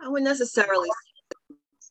[0.00, 0.88] I wouldn't necessarily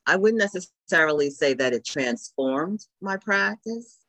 [0.08, 4.00] I wouldn't necessarily say that it transformed my practice,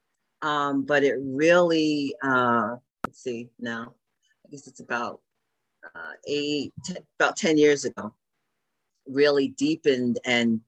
[0.42, 3.95] um, but it really, uh, let's see now,
[4.46, 5.21] I guess it's about
[5.95, 8.14] uh, eight, ten, about 10 years ago,
[9.06, 10.60] really deepened and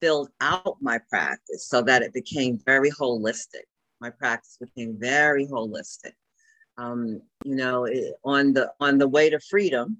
[0.00, 3.64] filled out my practice so that it became very holistic.
[4.00, 6.12] My practice became very holistic.
[6.76, 9.98] Um, you know, it, on the on the way to freedom,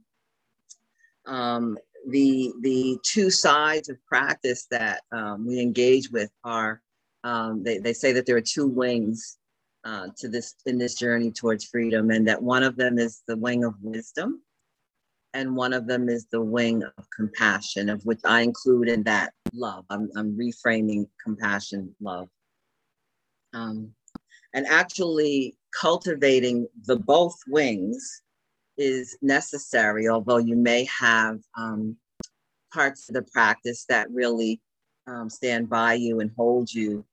[1.25, 1.79] um,
[2.09, 6.81] the the two sides of practice that um, we engage with are
[7.25, 9.39] um, they, they say that there are two wings
[9.85, 13.37] uh, to this in this journey towards freedom and that one of them is the
[13.37, 14.43] wing of wisdom
[15.35, 19.33] and one of them is the wing of compassion of which i include in that
[19.57, 19.85] love.
[19.91, 22.29] I'm, I'm reframing compassion love.
[23.53, 23.93] Um,
[24.55, 28.23] and actually cultivating the both wings
[28.79, 31.97] is necessary, although you may have um,
[32.73, 34.61] parts of the practice that really
[35.07, 37.05] um, stand by you and hold you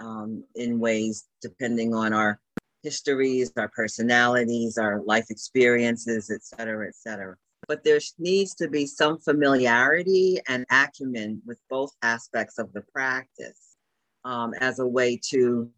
[0.00, 2.40] um, in ways depending on our
[2.82, 7.36] histories, our personalities, our life experiences, et cetera, et cetera.
[7.68, 13.76] But there needs to be some familiarity and acumen with both aspects of the practice
[14.24, 15.70] um, as a way to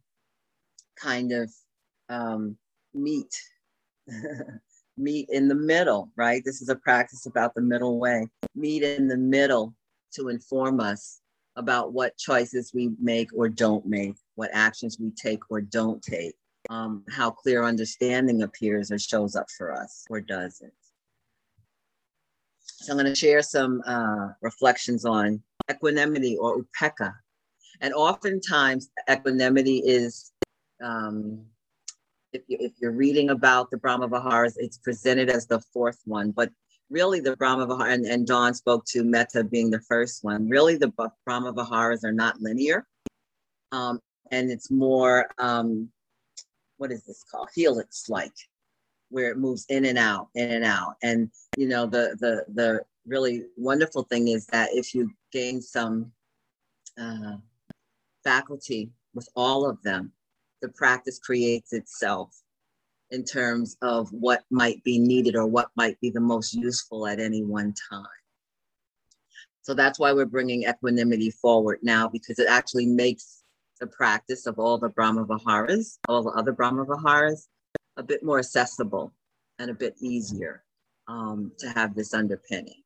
[0.96, 1.52] kind of
[2.08, 2.56] um,
[2.94, 3.34] meet
[4.96, 6.42] meet in the middle, right?
[6.44, 8.28] This is a practice about the middle way.
[8.54, 9.74] Meet in the middle
[10.14, 11.20] to inform us
[11.56, 16.34] about what choices we make or don't make, what actions we take or don't take,
[16.70, 20.72] um, how clear understanding appears or shows up for us or doesn't.
[22.60, 27.14] So I'm going to share some uh, reflections on equanimity or upekkha.
[27.80, 30.32] And oftentimes, equanimity is
[30.82, 31.44] um,
[32.34, 36.32] if, you, if you're reading about the Brahma Viharas, it's presented as the fourth one,
[36.32, 36.50] but
[36.90, 40.76] really the Brahma Vihara, and, and Dawn spoke to Metta being the first one, really
[40.76, 40.92] the
[41.24, 42.86] Brahma Viharas are not linear.
[43.72, 45.88] Um, and it's more, um,
[46.76, 47.48] what is this called?
[47.54, 48.34] Helix like,
[49.10, 50.96] where it moves in and out, in and out.
[51.02, 56.10] And, you know, the, the, the really wonderful thing is that if you gain some
[57.00, 57.36] uh,
[58.24, 60.12] faculty with all of them,
[60.64, 62.34] the practice creates itself
[63.10, 67.20] in terms of what might be needed or what might be the most useful at
[67.20, 68.06] any one time.
[69.60, 73.42] So that's why we're bringing equanimity forward now because it actually makes
[73.78, 77.46] the practice of all the Brahma Viharas, all the other Brahma Viharas,
[77.98, 79.12] a bit more accessible
[79.58, 80.64] and a bit easier
[81.08, 82.82] um, to have this underpinning.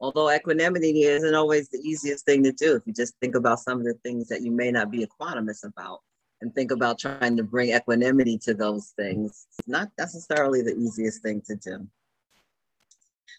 [0.00, 3.78] Although equanimity isn't always the easiest thing to do, if you just think about some
[3.78, 6.00] of the things that you may not be equanimous about,
[6.40, 9.46] and think about trying to bring equanimity to those things.
[9.58, 11.86] It's not necessarily the easiest thing to do.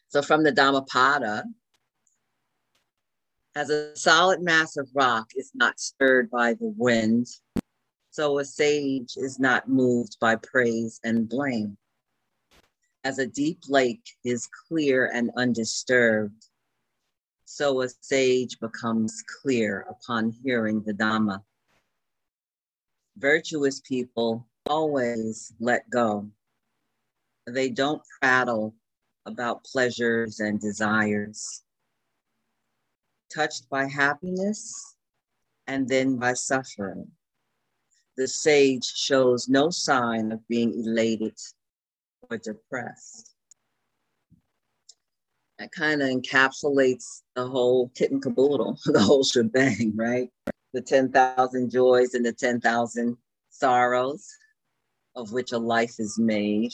[0.09, 1.45] So from the Dhammapada,
[3.56, 7.28] as a solid mass of rock is not stirred by the wind,
[8.12, 11.78] so a sage is not moved by praise and blame.
[13.03, 16.45] As a deep lake is clear and undisturbed,
[17.45, 21.41] so a sage becomes clear upon hearing the Dhamma
[23.18, 26.30] virtuous people always let go.
[27.48, 28.76] They don't prattle
[29.26, 31.64] about pleasures and desires.
[33.34, 34.96] Touched by happiness
[35.68, 37.10] and then by suffering,
[38.18, 41.38] the sage shows no sign of being elated
[42.30, 43.34] or depressed.
[45.60, 50.30] That kind of encapsulates the whole kit and caboodle, the whole shebang, right?
[50.74, 53.18] The 10,000 joys and the 10,000
[53.50, 54.28] sorrows
[55.16, 56.72] of which a life is made.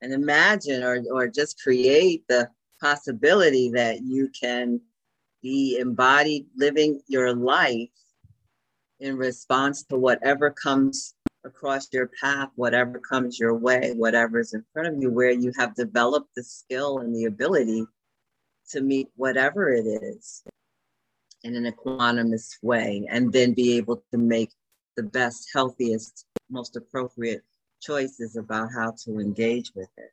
[0.00, 2.50] And imagine or, or just create the
[2.80, 4.80] possibility that you can
[5.42, 7.90] be embodied living your life
[9.00, 11.14] in response to whatever comes
[11.44, 15.52] across your path, whatever comes your way, whatever is in front of you, where you
[15.58, 17.84] have developed the skill and the ability
[18.70, 20.42] to meet whatever it is
[21.44, 24.50] in an equanimous way and then be able to make
[24.96, 27.42] the best, healthiest, most appropriate
[27.80, 30.10] choices about how to engage with it.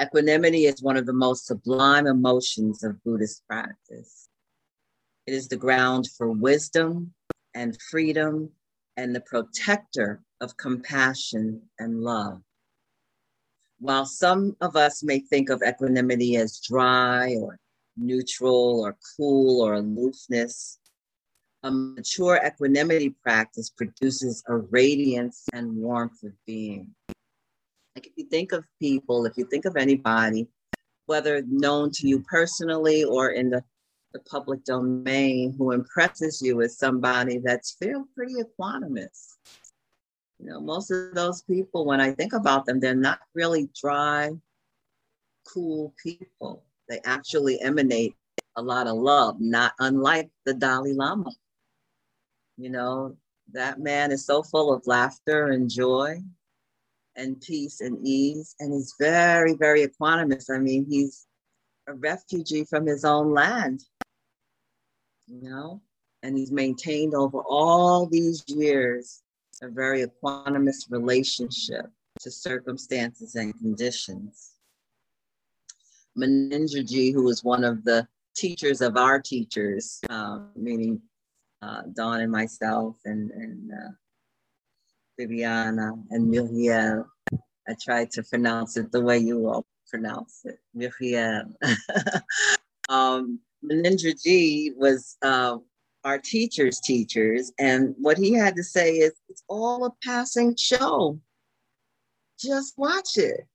[0.00, 4.28] Equanimity is one of the most sublime emotions of Buddhist practice.
[5.26, 7.14] It is the ground for wisdom
[7.54, 8.50] and freedom
[8.96, 12.42] and the protector of compassion and love.
[13.80, 17.58] While some of us may think of equanimity as dry or
[17.98, 20.78] neutral or cool or aloofness.
[21.64, 26.94] A mature equanimity practice produces a radiance and warmth of being.
[27.96, 30.48] Like if you think of people, if you think of anybody
[31.08, 33.64] whether known to you personally or in the,
[34.12, 39.36] the public domain, who impresses you as somebody that's feel pretty equanimous.
[40.38, 44.32] You know, most of those people, when I think about them, they're not really dry,
[45.46, 46.62] cool people.
[46.88, 48.14] They actually emanate
[48.56, 51.30] a lot of love, not unlike the Dalai Lama.
[52.56, 53.16] You know,
[53.52, 56.18] that man is so full of laughter and joy
[57.16, 58.54] and peace and ease.
[58.58, 60.50] And he's very, very equanimous.
[60.50, 61.26] I mean, he's
[61.86, 63.84] a refugee from his own land,
[65.26, 65.80] you know,
[66.22, 69.22] and he's maintained over all these years
[69.62, 71.86] a very equanimous relationship
[72.20, 74.57] to circumstances and conditions.
[76.18, 78.06] Munindraji, who was one of the
[78.36, 81.00] teachers of our teachers, uh, meaning
[81.62, 83.90] uh, Dawn and myself and, and uh,
[85.18, 87.06] Viviana and Muriel.
[87.32, 91.44] I tried to pronounce it the way you all pronounce it, Muriel.
[92.88, 95.58] um, Munindraji was uh,
[96.04, 101.18] our teachers' teachers, and what he had to say is, it's all a passing show.
[102.38, 103.46] Just watch it.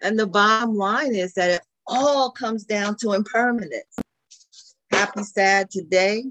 [0.00, 3.98] And the bottom line is that it all comes down to impermanence.
[4.90, 6.24] Happy, sad today,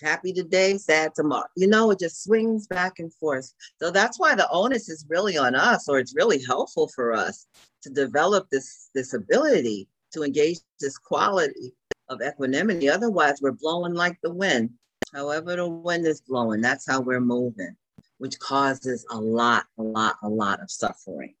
[0.00, 1.46] happy today, sad tomorrow.
[1.56, 3.52] You know, it just swings back and forth.
[3.80, 7.46] So that's why the onus is really on us, or it's really helpful for us
[7.82, 11.74] to develop this, this ability to engage this quality
[12.08, 12.88] of equanimity.
[12.88, 14.70] Otherwise, we're blowing like the wind.
[15.12, 17.76] However, the wind is blowing, that's how we're moving,
[18.18, 21.34] which causes a lot, a lot, a lot of suffering,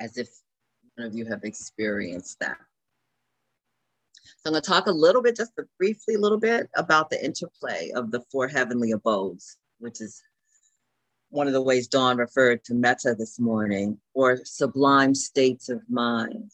[0.00, 0.28] as if
[0.98, 2.58] of you have experienced that.
[4.24, 7.24] So I'm going to talk a little bit, just briefly, a little bit about the
[7.24, 10.22] interplay of the four heavenly abodes, which is
[11.30, 16.50] one of the ways Dawn referred to metta this morning, or sublime states of mind.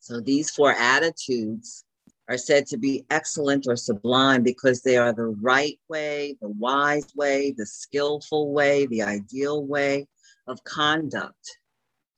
[0.00, 1.84] So these four attitudes
[2.28, 7.14] are said to be excellent or sublime because they are the right way, the wise
[7.14, 10.06] way, the skillful way, the ideal way
[10.46, 11.58] of conduct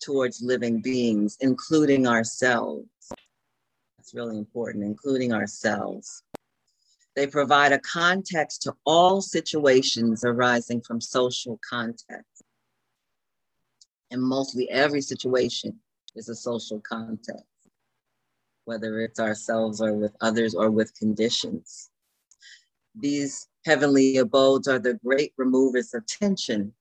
[0.02, 2.86] towards living beings, including ourselves
[3.96, 6.24] That's really important, including ourselves.
[7.14, 12.42] They provide a context to all situations arising from social context.
[14.10, 15.78] And mostly every situation
[16.16, 17.46] is a social context,
[18.64, 21.90] whether it's ourselves or with others or with conditions.
[22.94, 26.74] These heavenly abodes are the great removers of tension,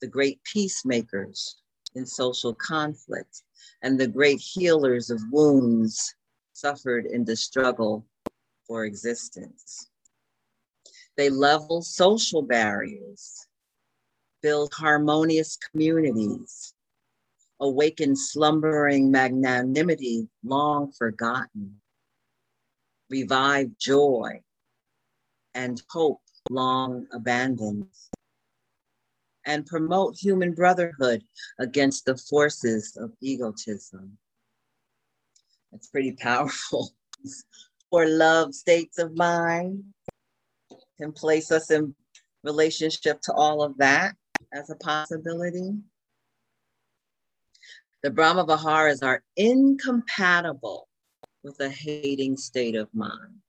[0.00, 1.56] the great peacemakers
[1.96, 3.42] in social conflict,
[3.82, 6.14] and the great healers of wounds
[6.52, 8.06] suffered in the struggle
[8.66, 9.90] for existence.
[11.16, 13.46] They level social barriers,
[14.42, 16.74] build harmonious communities,
[17.60, 21.80] awaken slumbering magnanimity long forgotten,
[23.08, 24.42] revive joy
[25.54, 26.20] and hope
[26.50, 27.86] long abandoned,
[29.46, 31.22] and promote human brotherhood
[31.58, 34.18] against the forces of egotism.
[35.72, 36.90] It's pretty powerful.
[37.90, 39.84] or love states of mind
[40.98, 41.94] can place us in
[42.42, 44.14] relationship to all of that
[44.52, 45.72] as a possibility.
[48.02, 50.88] The Brahma Viharas are incompatible
[51.42, 53.40] with a hating state of mind.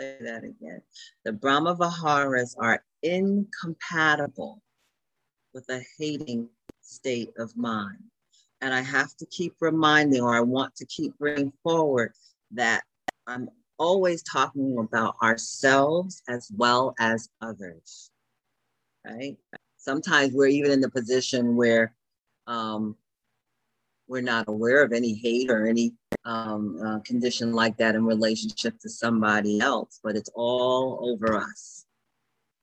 [0.00, 0.80] Say that again.
[1.26, 4.62] The Brahma Viharas are incompatible
[5.52, 6.48] with a hating
[6.80, 7.98] state of mind.
[8.62, 12.12] And I have to keep reminding, or I want to keep bringing forward
[12.52, 12.82] that
[13.26, 18.10] I'm always talking about ourselves as well as others,
[19.06, 19.36] right?
[19.76, 21.94] Sometimes we're even in the position where
[22.46, 22.96] um,
[24.10, 28.78] we're not aware of any hate or any um, uh, condition like that in relationship
[28.80, 31.86] to somebody else, but it's all over us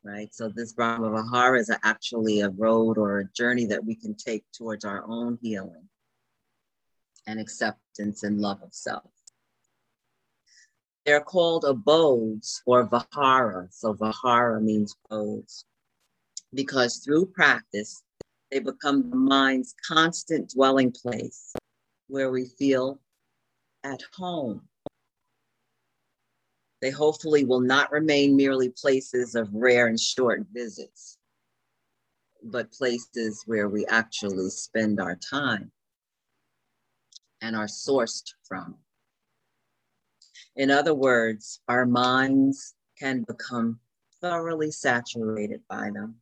[0.08, 0.34] right?
[0.34, 4.46] So this Brahma Vihara is actually a road or a journey that we can take
[4.54, 5.90] towards our own healing
[7.28, 9.12] and acceptance and love of self.
[11.06, 13.68] They're called abodes or Vihara.
[13.72, 15.66] So Vihara means abodes
[16.54, 18.04] because through practice,
[18.52, 21.54] they become the mind's constant dwelling place
[22.08, 23.00] where we feel
[23.84, 24.68] at home
[26.82, 31.18] they hopefully will not remain merely places of rare and short visits,
[32.44, 35.72] but places where we actually spend our time
[37.42, 38.76] and are sourced from.
[40.56, 43.80] In other words, our minds can become
[44.22, 46.16] thoroughly saturated by them.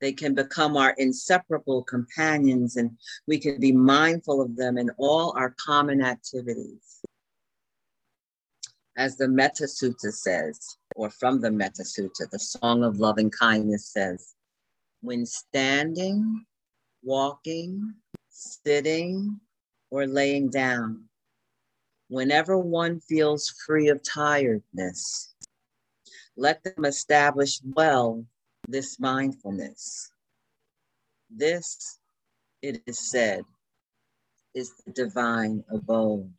[0.00, 5.34] They can become our inseparable companions, and we can be mindful of them in all
[5.36, 7.00] our common activities.
[8.96, 13.86] As the Metta Sutta says, or from the Metta Sutta, the Song of Loving Kindness
[13.86, 14.34] says,
[15.00, 16.44] when standing,
[17.02, 17.94] walking,
[18.30, 19.40] sitting,
[19.90, 21.04] or laying down,
[22.08, 25.34] whenever one feels free of tiredness,
[26.36, 28.24] let them establish well
[28.68, 30.10] this mindfulness.
[31.30, 31.98] This,
[32.62, 33.42] it is said,
[34.54, 36.32] is the divine abode.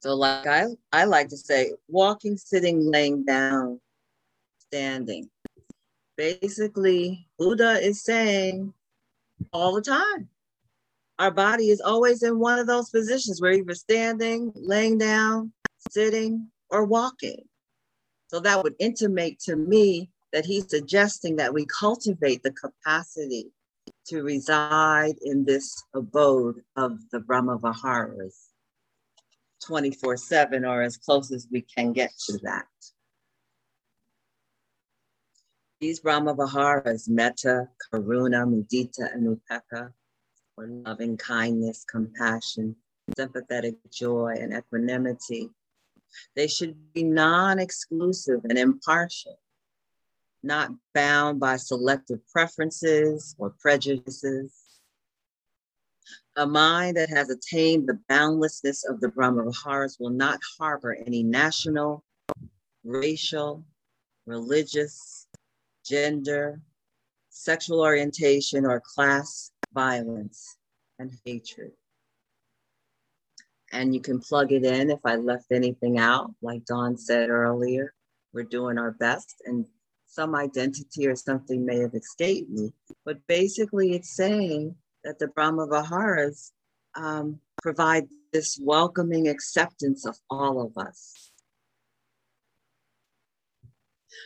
[0.00, 3.80] So, like I, I like to say, walking, sitting, laying down,
[4.58, 5.28] standing.
[6.16, 8.72] Basically, Buddha is saying
[9.52, 10.28] all the time.
[11.18, 13.40] Our body is always in one of those positions.
[13.40, 17.42] We're either standing, laying down, sitting, or walking.
[18.28, 23.46] So that would intimate to me that he's suggesting that we cultivate the capacity
[24.06, 28.50] to reside in this abode of the Brahma Viharas
[29.64, 32.66] 24 7 or as close as we can get to that.
[35.80, 39.90] These Brahma Viharas, metta, karuna, mudita, and upekkha,
[40.58, 42.76] or loving kindness, compassion,
[43.16, 45.48] sympathetic joy, and equanimity,
[46.34, 49.38] they should be non exclusive and impartial,
[50.46, 54.52] not bound by selective preferences or prejudices.
[56.36, 61.22] A mind that has attained the boundlessness of the Brahma Viharas will not harbor any
[61.22, 62.04] national,
[62.84, 63.64] racial,
[64.26, 65.26] religious,
[65.84, 66.60] gender,
[67.30, 70.56] sexual orientation, or class violence
[70.98, 71.72] and hatred
[73.72, 76.32] and you can plug it in if I left anything out.
[76.42, 77.92] Like Dawn said earlier,
[78.32, 79.66] we're doing our best and
[80.16, 82.72] some identity or something may have escaped me.
[83.04, 86.52] But basically, it's saying that the Brahma Viharas
[86.94, 91.30] um, provide this welcoming acceptance of all of us.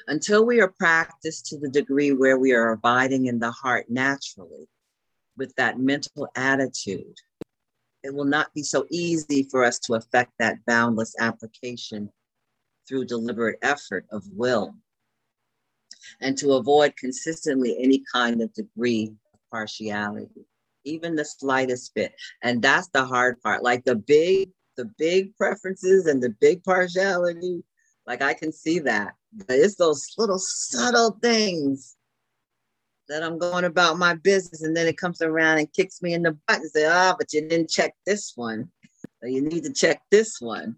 [0.06, 4.68] Until we are practiced to the degree where we are abiding in the heart naturally
[5.36, 7.16] with that mental attitude
[8.02, 12.10] it will not be so easy for us to affect that boundless application
[12.88, 14.74] through deliberate effort of will
[16.20, 20.46] and to avoid consistently any kind of degree of partiality
[20.84, 26.06] even the slightest bit and that's the hard part like the big the big preferences
[26.06, 27.62] and the big partiality
[28.06, 31.96] like i can see that but it's those little subtle things
[33.10, 36.22] that I'm going about my business, and then it comes around and kicks me in
[36.22, 38.70] the butt and say, "Ah, oh, but you didn't check this one.
[39.20, 40.76] So you need to check this one."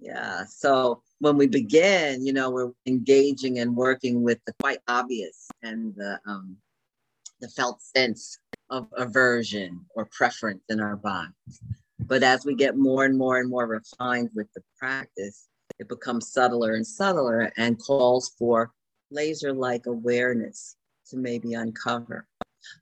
[0.00, 0.44] Yeah.
[0.44, 5.94] So when we begin, you know, we're engaging and working with the quite obvious and
[5.96, 6.56] the um,
[7.40, 8.38] the felt sense
[8.70, 11.60] of aversion or preference in our bodies.
[12.00, 16.32] But as we get more and more and more refined with the practice, it becomes
[16.32, 18.72] subtler and subtler and calls for
[19.10, 20.76] laser like awareness
[21.10, 22.26] to maybe uncover.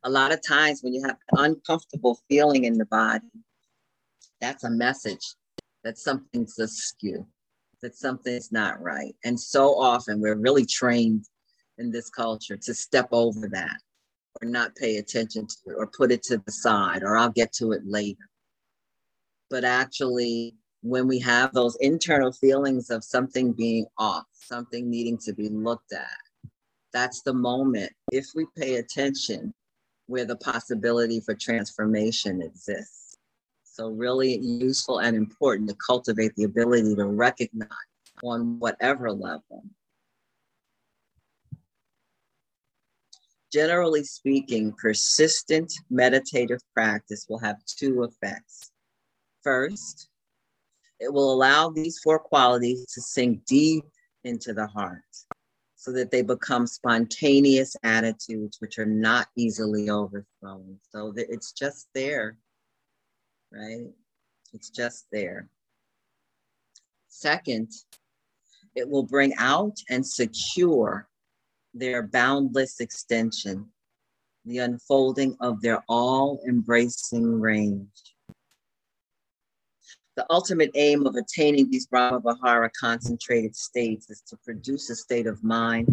[0.04, 3.26] A lot of times when you have an uncomfortable feeling in the body,
[4.40, 5.34] that's a message
[5.86, 7.24] that something's askew,
[7.80, 9.14] that something's not right.
[9.24, 11.26] And so often we're really trained
[11.78, 13.78] in this culture to step over that
[14.42, 17.52] or not pay attention to it or put it to the side or I'll get
[17.58, 18.28] to it later.
[19.48, 25.32] But actually, when we have those internal feelings of something being off, something needing to
[25.34, 26.50] be looked at,
[26.92, 29.54] that's the moment, if we pay attention,
[30.06, 33.05] where the possibility for transformation exists.
[33.76, 37.68] So, really useful and important to cultivate the ability to recognize
[38.24, 39.64] on whatever level.
[43.52, 48.70] Generally speaking, persistent meditative practice will have two effects.
[49.42, 50.08] First,
[50.98, 53.84] it will allow these four qualities to sink deep
[54.24, 55.02] into the heart
[55.74, 60.78] so that they become spontaneous attitudes which are not easily overthrown.
[60.90, 62.38] So that it's just there,
[63.52, 63.88] right?
[64.52, 65.48] It's just there.
[67.08, 67.70] Second,
[68.74, 71.08] it will bring out and secure
[71.74, 73.66] their boundless extension,
[74.44, 78.14] the unfolding of their all embracing range.
[80.16, 85.26] The ultimate aim of attaining these Brahma Vihara concentrated states is to produce a state
[85.26, 85.88] of mind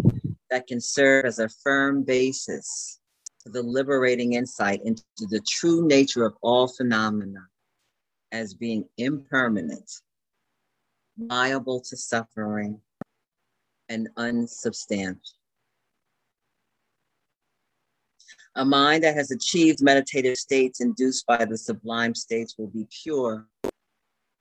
[0.49, 2.99] that can serve as a firm basis
[3.45, 7.47] the liberating insight into the true nature of all phenomena
[8.31, 9.91] as being impermanent,
[11.17, 12.79] liable to suffering,
[13.89, 15.21] and unsubstantial.
[18.55, 23.47] A mind that has achieved meditative states induced by the sublime states will be pure,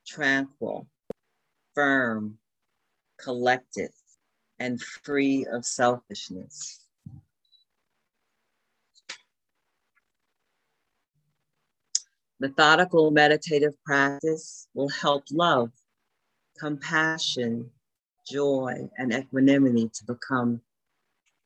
[0.07, 0.87] tranquil,
[1.75, 2.39] firm,
[3.19, 3.91] collected,
[4.59, 6.82] and free of selfishness.
[12.43, 15.71] Methodical meditative practice will help love,
[16.59, 17.71] compassion,
[18.29, 20.61] joy, and equanimity to become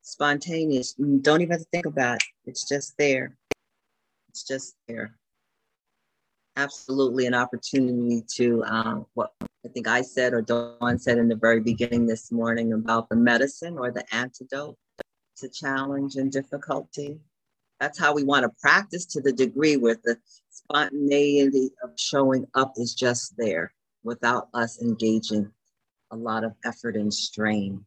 [0.00, 0.95] spontaneous.
[0.97, 3.37] You don't even have to think about it, it's just there.
[4.31, 5.15] It's just there.
[6.57, 11.37] Absolutely an opportunity to, um, what I think I said or Dawn said in the
[11.37, 14.79] very beginning this morning about the medicine or the antidote
[15.37, 17.21] to challenge and difficulty.
[17.81, 20.17] That's how we want to practice to the degree where the
[20.68, 25.50] spontaneity of showing up is just there without us engaging
[26.11, 27.85] a lot of effort and strain.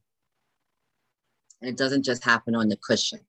[1.62, 3.20] And it doesn't just happen on the cushion.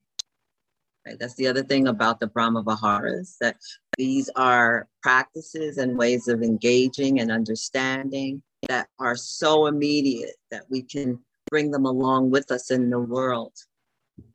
[1.05, 1.17] Right?
[1.19, 3.57] That's the other thing about the Brahma Viharas that
[3.97, 10.83] these are practices and ways of engaging and understanding that are so immediate that we
[10.83, 13.53] can bring them along with us in the world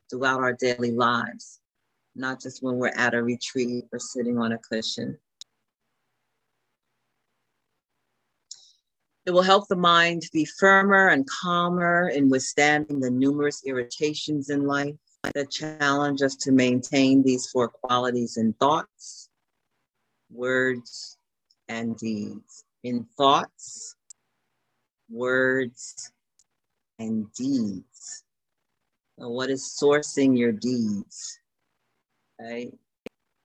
[0.09, 1.59] throughout our daily lives
[2.17, 5.17] not just when we're at a retreat or sitting on a cushion.
[9.25, 14.65] It will help the mind be firmer and calmer in withstanding the numerous irritations in
[14.65, 14.95] life
[15.33, 19.29] that challenge us to maintain these four qualities in thoughts,
[20.31, 21.17] words,
[21.67, 22.63] and deeds.
[22.83, 23.95] In thoughts,
[25.09, 26.13] words,
[26.99, 28.23] and deeds.
[29.17, 31.39] what is sourcing your deeds?
[32.39, 32.73] Right?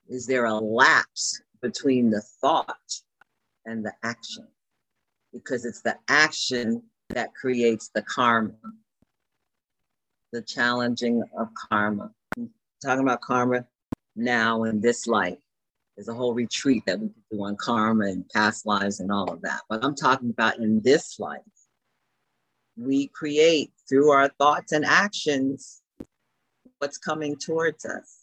[0.09, 3.01] Is there a lapse between the thought
[3.65, 4.47] and the action?
[5.33, 6.83] Because it's the action
[7.15, 8.53] that creates the karma,
[10.33, 12.11] the challenging of karma.
[12.37, 12.51] I'm
[12.85, 13.67] talking about karma
[14.17, 15.39] now in this life.
[15.97, 19.31] There's a whole retreat that we can do on karma and past lives and all
[19.31, 19.61] of that.
[19.69, 21.41] But I'm talking about in this life.
[22.77, 25.83] We create through our thoughts and actions
[26.79, 28.22] what's coming towards us.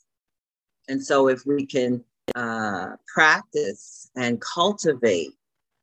[0.89, 2.03] And so, if we can
[2.35, 5.31] uh, practice and cultivate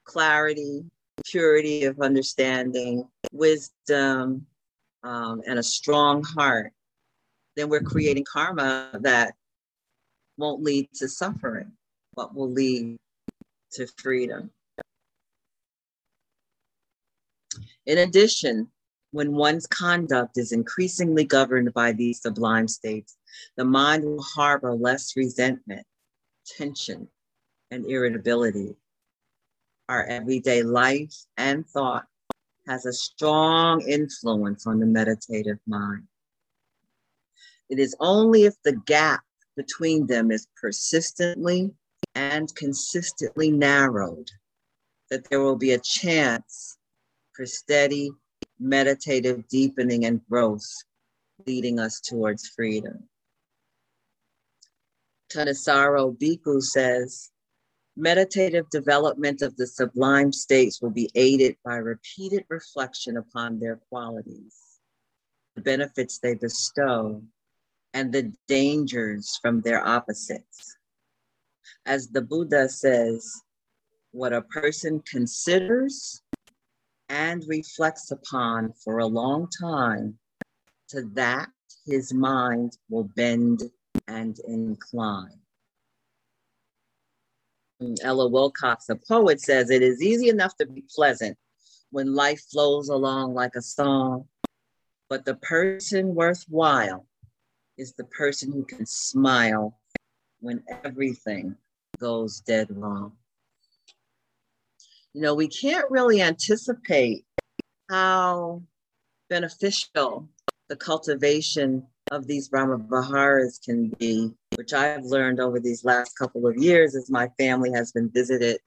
[0.04, 0.84] clarity,
[1.24, 4.46] purity of understanding, wisdom,
[5.04, 6.72] um, and a strong heart,
[7.54, 9.34] then we're creating karma that
[10.36, 11.72] won't lead to suffering,
[12.14, 12.98] but will lead
[13.72, 14.50] to freedom.
[17.86, 18.68] In addition,
[19.12, 23.16] when one's conduct is increasingly governed by these sublime states,
[23.56, 25.86] the mind will harbor less resentment,
[26.46, 27.08] tension,
[27.70, 28.76] and irritability.
[29.88, 32.06] Our everyday life and thought
[32.66, 36.04] has a strong influence on the meditative mind.
[37.68, 39.22] It is only if the gap
[39.56, 41.72] between them is persistently
[42.14, 44.30] and consistently narrowed
[45.10, 46.78] that there will be a chance
[47.32, 48.10] for steady
[48.58, 50.66] meditative deepening and growth
[51.46, 53.08] leading us towards freedom.
[55.32, 57.30] Thanissaro Bhikkhu says,
[57.96, 64.56] meditative development of the sublime states will be aided by repeated reflection upon their qualities,
[65.54, 67.22] the benefits they bestow,
[67.94, 70.76] and the dangers from their opposites.
[71.86, 73.42] As the Buddha says,
[74.12, 76.22] what a person considers
[77.08, 80.18] and reflects upon for a long time,
[80.88, 81.48] to that
[81.86, 83.62] his mind will bend
[84.08, 85.40] and incline.
[88.02, 91.36] Ella Wilcox, a poet, says it is easy enough to be pleasant
[91.90, 94.26] when life flows along like a song,
[95.08, 97.06] but the person worthwhile
[97.76, 99.78] is the person who can smile
[100.40, 101.54] when everything
[102.00, 103.12] goes dead wrong
[105.16, 107.24] you know, we can't really anticipate
[107.88, 108.62] how
[109.30, 110.28] beneficial
[110.68, 116.46] the cultivation of these Brahma Viharas can be, which I've learned over these last couple
[116.46, 118.58] of years as my family has been visited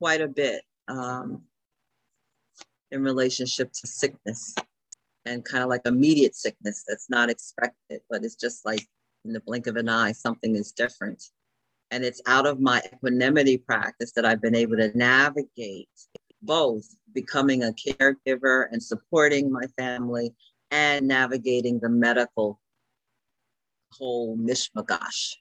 [0.00, 1.42] quite a bit um,
[2.90, 4.54] in relationship to sickness
[5.26, 8.86] and kind of like immediate sickness that's not expected, but it's just like
[9.24, 11.22] in the blink of an eye, something is different.
[11.90, 15.88] And it's out of my equanimity practice that I've been able to navigate
[16.42, 20.34] both becoming a caregiver and supporting my family
[20.70, 22.60] and navigating the medical
[23.92, 25.34] whole mishmash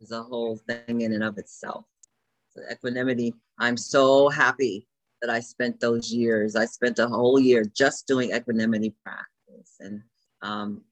[0.00, 1.84] is a whole thing in and of itself.
[2.50, 4.86] So equanimity, I'm so happy
[5.20, 6.56] that I spent those years.
[6.56, 9.74] I spent a whole year just doing equanimity practice.
[9.80, 10.02] And
[10.42, 10.82] um,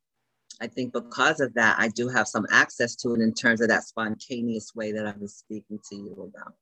[0.60, 3.68] I think because of that, I do have some access to it in terms of
[3.68, 6.54] that spontaneous way that I was speaking to you about.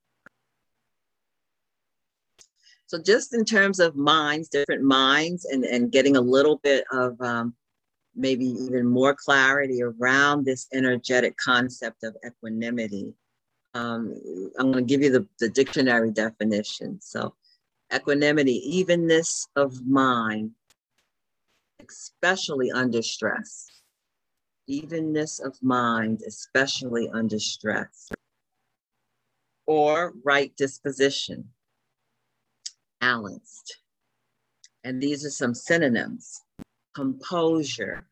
[2.87, 7.19] So just in terms of minds, different minds, and, and getting a little bit of
[7.19, 7.55] um,
[8.15, 13.13] maybe even more clarity around this energetic concept of equanimity.
[13.73, 14.13] Um,
[14.57, 16.99] I'm going to give you the, the dictionary definition.
[17.01, 17.35] So
[17.93, 20.51] equanimity, evenness of mind,
[21.87, 23.67] especially under stress.
[24.67, 28.09] Evenness of mind, especially under stress.
[29.67, 31.49] Or right disposition,
[33.01, 33.79] balanced.
[34.83, 36.44] And these are some synonyms
[36.95, 38.07] composure,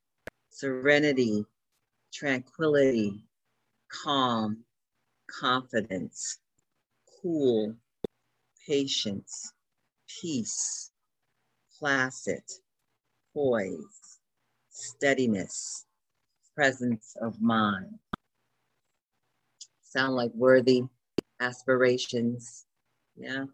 [0.49, 1.45] serenity,
[2.11, 3.23] tranquility,
[4.03, 4.57] calm,
[5.39, 6.39] confidence,
[7.21, 7.73] cool,
[8.67, 9.53] patience,
[10.21, 10.91] peace,
[11.79, 12.43] placid,
[13.33, 14.19] poise,
[14.69, 15.85] steadiness,
[16.55, 17.99] presence of mind.
[19.81, 20.83] Sound like worthy
[21.39, 22.65] aspirations.
[23.15, 23.45] Yeah.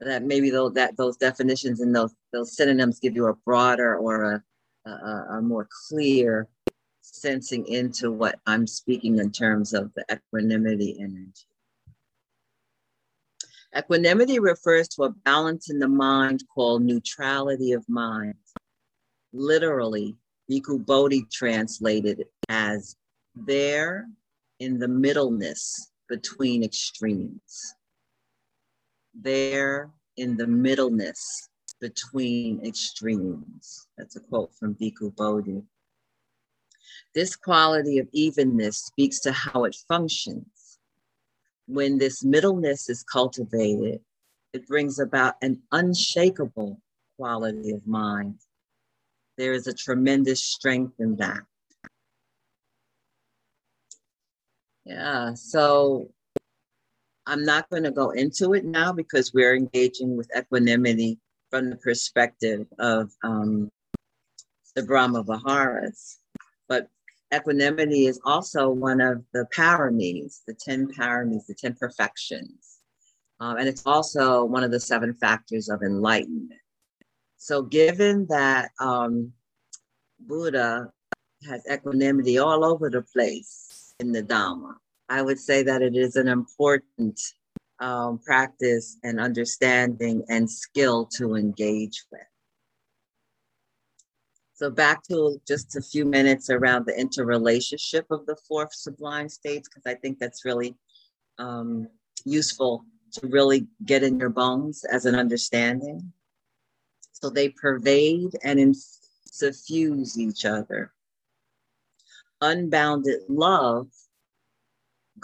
[0.00, 4.32] That maybe those that those definitions and those those synonyms give you a broader or
[4.32, 4.44] a,
[4.88, 6.48] a, a more clear
[7.00, 11.46] sensing into what I'm speaking in terms of the equanimity energy.
[13.76, 18.34] Equanimity refers to a balance in the mind called neutrality of mind.
[19.32, 20.16] Literally,
[20.50, 22.96] Bhikkhu Bodhi translated as
[23.34, 24.08] there
[24.58, 27.74] in the middleness between extremes.
[29.14, 31.48] There in the middleness
[31.80, 33.87] between extremes.
[33.98, 35.62] That's a quote from Bhikkhu Bodhi.
[37.14, 40.78] This quality of evenness speaks to how it functions.
[41.66, 44.00] When this middleness is cultivated,
[44.52, 46.80] it brings about an unshakable
[47.18, 48.38] quality of mind.
[49.36, 51.40] There is a tremendous strength in that.
[54.84, 56.10] Yeah, so
[57.26, 61.18] I'm not going to go into it now because we're engaging with equanimity
[61.50, 63.70] from the perspective of um,
[64.78, 66.18] the Brahma Viharas.
[66.68, 66.88] But
[67.34, 72.78] equanimity is also one of the paramis, the 10 paramis, the 10 perfections.
[73.40, 76.60] Um, and it's also one of the seven factors of enlightenment.
[77.36, 79.32] So, given that um,
[80.18, 80.90] Buddha
[81.48, 84.74] has equanimity all over the place in the Dhamma,
[85.08, 87.20] I would say that it is an important
[87.78, 92.20] um, practice and understanding and skill to engage with.
[94.58, 99.68] So back to just a few minutes around the interrelationship of the four sublime states,
[99.68, 100.74] because I think that's really
[101.38, 101.86] um,
[102.24, 106.12] useful to really get in your bones as an understanding.
[107.12, 108.74] So they pervade and
[109.30, 110.92] suffuse each other.
[112.40, 113.86] Unbounded love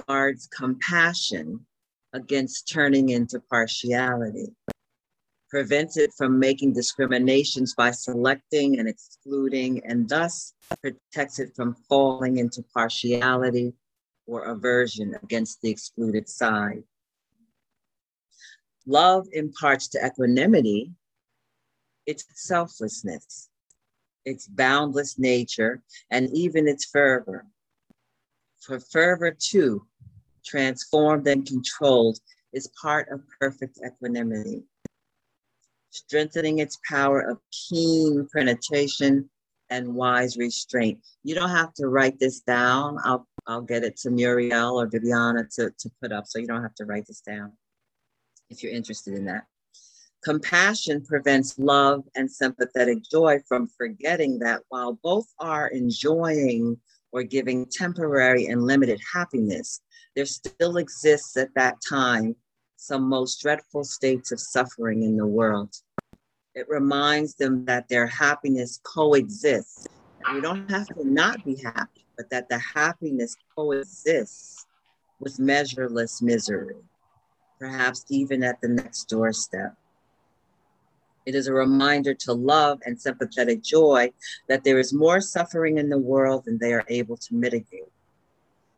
[0.07, 1.66] guards compassion
[2.12, 4.55] against turning into partiality
[5.55, 12.38] prevents it from making discriminations by selecting and excluding, and thus protects it from falling
[12.38, 13.73] into partiality
[14.27, 16.83] or aversion against the excluded side.
[18.85, 20.90] Love imparts to equanimity
[22.05, 23.49] its selflessness,
[24.25, 27.47] its boundless nature, and even its fervor.
[28.59, 29.87] For fervor, too,
[30.45, 32.19] transformed and controlled,
[32.53, 34.64] is part of perfect equanimity
[35.95, 39.31] strengthening its power of keen penetration
[39.71, 40.99] and wise restraint.
[41.23, 42.99] You don't have to write this down.
[43.05, 46.63] I'll, I'll get it to Muriel or Viviana to, to put up, so you don't
[46.63, 47.53] have to write this down
[48.51, 49.45] if you're interested in that.
[50.23, 56.79] Compassion prevents love and sympathetic joy from forgetting that while both are enjoying
[57.13, 59.81] or giving temporary and limited happiness,
[60.17, 62.35] there still exists at that time
[62.85, 65.75] some most dreadful states of suffering in the world.
[66.55, 69.87] It reminds them that their happiness coexists.
[70.33, 74.66] We don't have to not be happy, but that the happiness coexists
[75.18, 76.77] with measureless misery,
[77.59, 79.75] perhaps even at the next doorstep.
[81.25, 84.12] It is a reminder to love and sympathetic joy
[84.49, 87.90] that there is more suffering in the world than they are able to mitigate.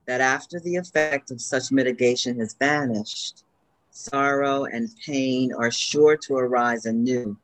[0.07, 3.43] That after the effect of such mitigation has vanished,
[3.97, 7.37] sorrow and pain are sure to arise anew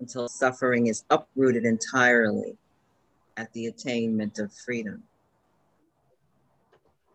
[0.00, 2.56] until suffering is uprooted entirely
[3.36, 5.02] at the attainment of freedom.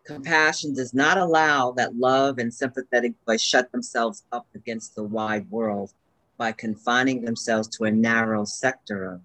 [0.04, 5.48] Compassion does not allow that love and sympathetic joy shut themselves up against the wide
[5.50, 5.92] world
[6.36, 9.20] by confining themselves to a narrow sector of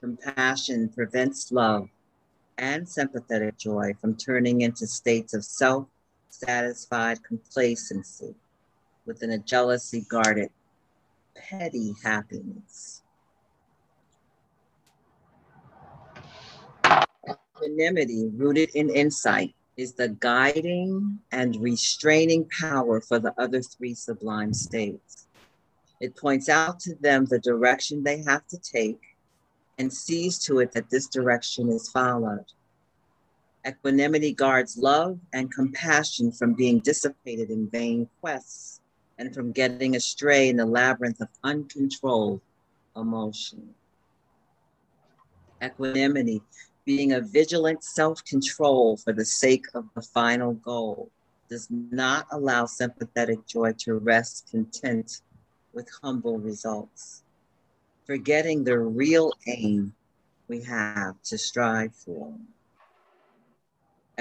[0.00, 1.88] Compassion prevents love
[2.58, 5.86] and sympathetic joy from turning into states of self
[6.32, 8.34] satisfied complacency
[9.06, 10.50] within a jealousy guarded,
[11.34, 13.02] petty happiness.
[17.28, 24.52] Equanimity rooted in insight is the guiding and restraining power for the other three sublime
[24.52, 25.26] states.
[26.00, 29.00] It points out to them the direction they have to take
[29.78, 32.46] and sees to it that this direction is followed.
[33.66, 38.80] Equanimity guards love and compassion from being dissipated in vain quests
[39.18, 42.40] and from getting astray in the labyrinth of uncontrolled
[42.96, 43.74] emotion.
[45.62, 46.42] Equanimity
[46.84, 51.08] being a vigilant self control for the sake of the final goal
[51.48, 55.20] does not allow sympathetic joy to rest content
[55.72, 57.22] with humble results,
[58.06, 59.94] forgetting the real aim
[60.48, 62.34] we have to strive for.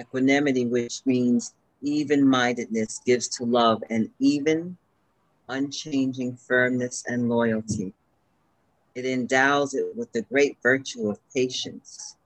[0.01, 4.77] Equanimity, which means even mindedness, gives to love an even,
[5.47, 7.93] unchanging firmness and loyalty.
[8.95, 12.17] It endows it with the great virtue of patience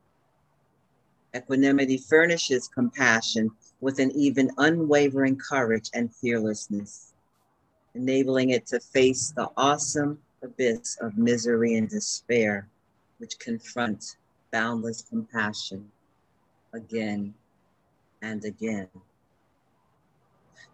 [1.35, 7.13] Equanimity furnishes compassion with an even unwavering courage and fearlessness,
[7.93, 12.69] enabling it to face the awesome abyss of misery and despair
[13.17, 14.15] which confront
[14.51, 15.91] boundless compassion
[16.73, 17.33] again
[18.25, 18.89] and again.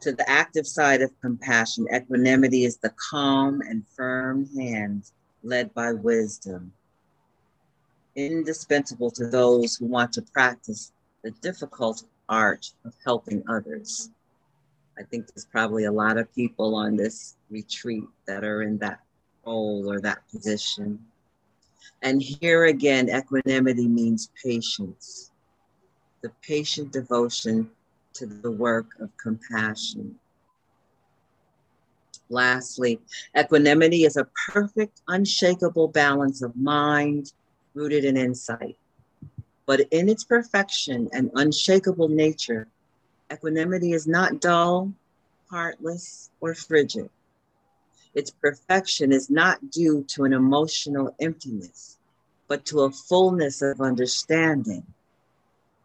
[0.02, 5.12] To the active side of compassion, equanimity is the calm and firm hand
[5.44, 6.74] led by wisdom
[8.16, 10.92] indispensable to those who want to practice
[11.24, 14.10] the difficult art of helping others.
[14.98, 19.00] I think there's probably a lot of people on this retreat that are in that
[19.46, 21.00] role or that position.
[22.02, 25.31] And here again, equanimity means patience,
[26.21, 27.69] the patient devotion
[28.13, 30.15] to the work of compassion.
[32.29, 32.99] Lastly,
[33.38, 37.34] equanimity is a perfect, unshakable balance of mind,
[37.73, 38.77] rooted in insight.
[39.65, 42.67] But in its perfection and unshakable nature,
[43.31, 44.93] equanimity is not dull,
[45.49, 47.10] heartless, or frigid.
[48.13, 51.97] Its perfection is not due to an emotional emptiness,
[52.47, 54.86] but to a fullness of understanding,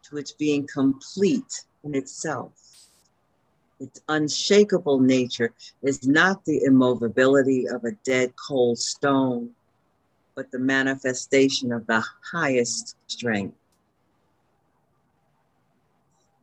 [0.09, 2.53] to its being complete in itself.
[3.79, 9.51] Its unshakable nature is not the immovability of a dead cold stone
[10.37, 13.57] but the manifestation of the highest strength.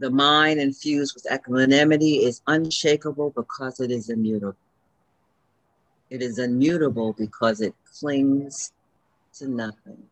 [0.00, 4.56] The mind infused with equanimity is unshakable because it is immutable.
[6.10, 8.72] It is immutable because it clings
[9.34, 10.02] to nothing,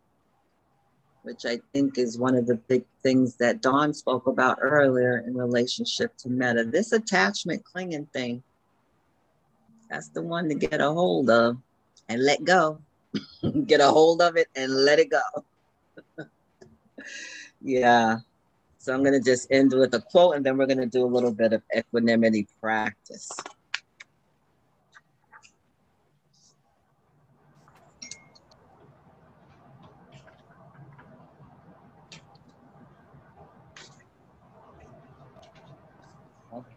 [1.23, 5.37] which I think is one of the big things that Dawn spoke about earlier in
[5.37, 6.65] relationship to metta.
[6.65, 8.43] This attachment clinging thing,
[9.89, 11.59] that's the one to get a hold of
[12.09, 12.81] and let go.
[13.67, 15.21] get a hold of it and let it go.
[17.63, 18.19] yeah.
[18.79, 21.05] So I'm going to just end with a quote and then we're going to do
[21.05, 23.31] a little bit of equanimity practice.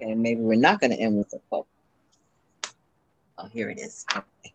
[0.06, 1.66] Okay, maybe we're not going to end with a quote.
[3.40, 4.06] Oh, here it is.
[4.16, 4.54] Okay.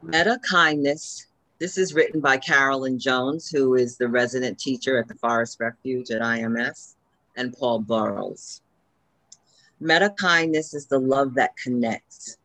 [0.00, 1.26] Metta Kindness.
[1.58, 6.12] This is written by Carolyn Jones, who is the resident teacher at the Forest Refuge
[6.12, 6.94] at IMS,
[7.36, 8.62] and Paul Burrows.
[9.80, 12.36] Metta Kindness is the love that connects.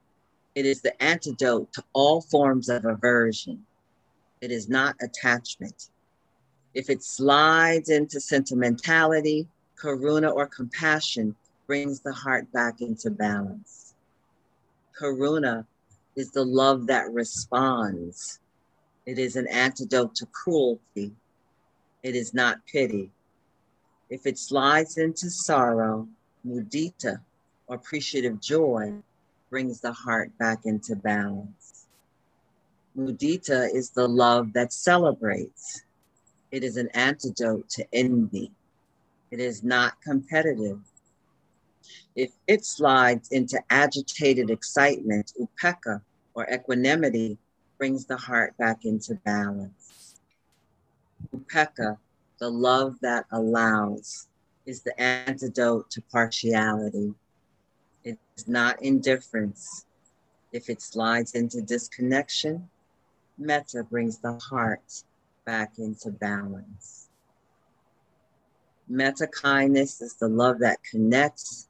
[0.56, 3.63] It is the antidote to all forms of aversion.
[4.41, 5.89] It is not attachment.
[6.78, 9.48] If it slides into sentimentality,
[9.82, 11.36] karuna, or compassion,
[11.66, 13.96] brings the heart back into balance.
[14.96, 15.66] Karuna
[16.16, 18.40] is the love that responds.
[19.08, 21.13] It is an antidote to cruelty.
[22.04, 23.10] It is not pity.
[24.12, 26.08] If it slides into sorrow,
[26.48, 27.22] mudita,
[27.66, 28.94] or appreciative joy,
[29.50, 31.88] brings the heart back into balance.
[32.96, 35.82] Mudita is the love that celebrates.
[36.52, 38.52] It is an antidote to envy.
[39.32, 40.80] It is not competitive.
[42.16, 46.02] If it slides into agitated excitement, upekkha,
[46.34, 47.38] or equanimity,
[47.78, 50.16] brings the heart back into balance.
[51.36, 51.98] Upekkha,
[52.40, 54.28] the love that allows,
[54.66, 57.14] is the antidote to partiality.
[58.04, 59.86] It's not indifference.
[60.54, 62.70] If it slides into disconnection,
[63.38, 65.04] Metta brings the heart
[65.48, 67.08] back into balance.
[68.90, 71.70] Metta kindness is the love that connects.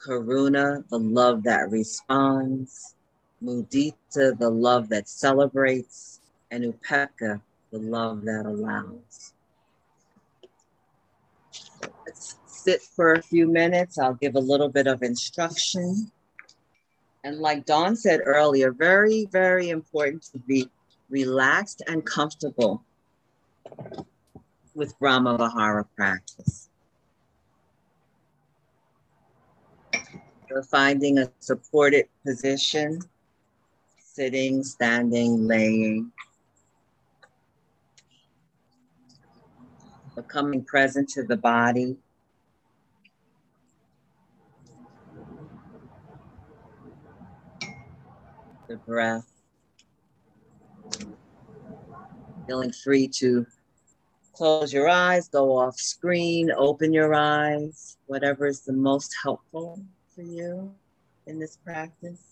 [0.00, 2.94] Karuna, the love that responds.
[3.42, 6.20] Mudita, the love that celebrates.
[6.52, 7.40] And Upekkha,
[7.72, 9.34] the love that allows.
[12.06, 13.98] Let's sit for a few minutes.
[13.98, 16.12] I'll give a little bit of instruction.
[17.24, 20.70] And like Dawn said earlier, very, very important to be
[21.10, 22.84] relaxed and comfortable
[24.74, 26.68] with Brahma Vihara practice.
[30.48, 33.00] You're finding a supported position,
[34.02, 36.10] sitting, standing, laying.
[40.16, 41.96] Becoming present to the body.
[48.68, 49.30] The breath.
[52.46, 53.46] Feeling free to
[54.40, 59.78] close your eyes, go off screen, open your eyes, whatever is the most helpful
[60.14, 60.74] for you
[61.26, 62.24] in this practice.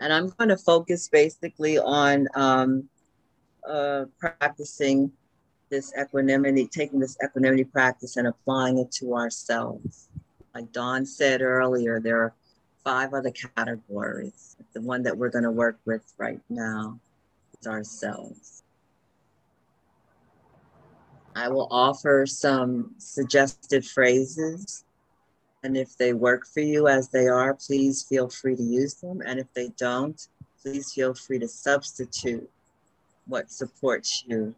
[0.00, 2.88] And I'm going to focus basically on um,
[3.68, 5.10] uh, practicing
[5.70, 10.08] this equanimity, taking this equanimity practice and applying it to ourselves.
[10.54, 12.34] Like Dawn said earlier, there are
[12.84, 14.56] five other categories.
[14.72, 17.00] The one that we're going to work with right now
[17.60, 18.62] is ourselves.
[21.36, 24.84] I will offer some suggested phrases.
[25.62, 29.22] And if they work for you as they are, please feel free to use them.
[29.24, 30.20] And if they don't,
[30.62, 32.48] please feel free to substitute
[33.26, 34.54] what supports you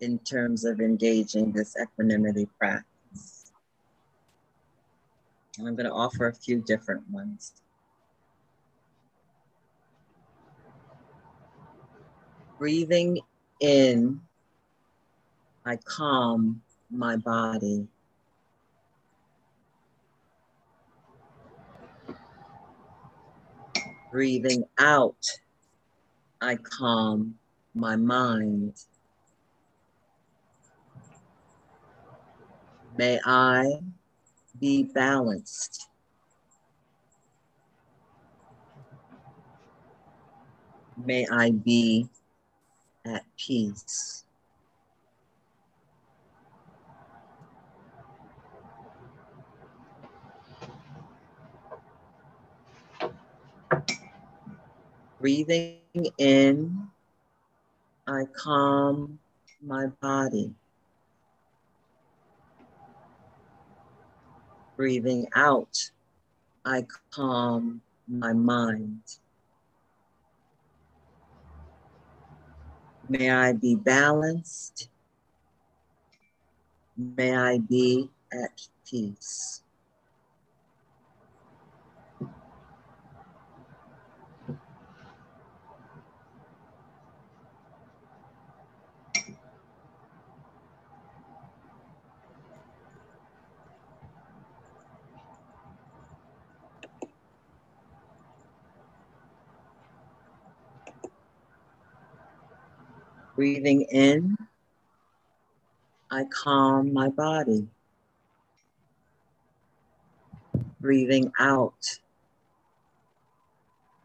[0.00, 3.52] in terms of engaging this equanimity practice.
[5.58, 7.52] And I'm going to offer a few different ones.
[12.58, 13.20] breathing
[13.60, 14.20] in,
[15.68, 17.88] I calm my body.
[24.12, 25.18] Breathing out,
[26.40, 27.34] I calm
[27.74, 28.74] my mind.
[32.96, 33.80] May I
[34.60, 35.88] be balanced.
[41.04, 42.08] May I be
[43.04, 44.25] at peace.
[55.20, 55.80] Breathing
[56.18, 56.88] in,
[58.06, 59.18] I calm
[59.62, 60.54] my body.
[64.76, 65.90] Breathing out,
[66.64, 69.00] I calm my mind.
[73.08, 74.88] May I be balanced.
[76.96, 79.62] May I be at peace.
[103.36, 104.34] Breathing in,
[106.10, 107.68] I calm my body.
[110.80, 111.98] Breathing out,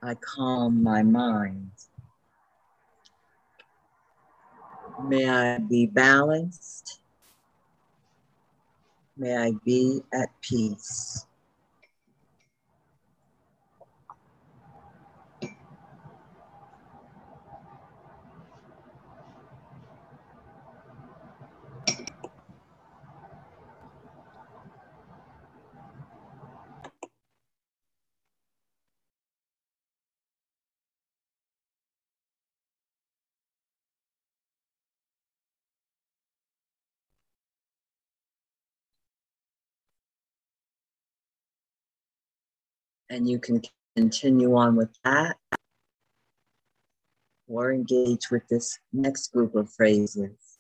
[0.03, 1.71] I calm my mind.
[5.01, 6.99] May I be balanced.
[9.15, 11.25] May I be at peace.
[43.11, 43.61] And you can
[43.95, 45.35] continue on with that
[47.47, 50.57] or engage with this next group of phrases.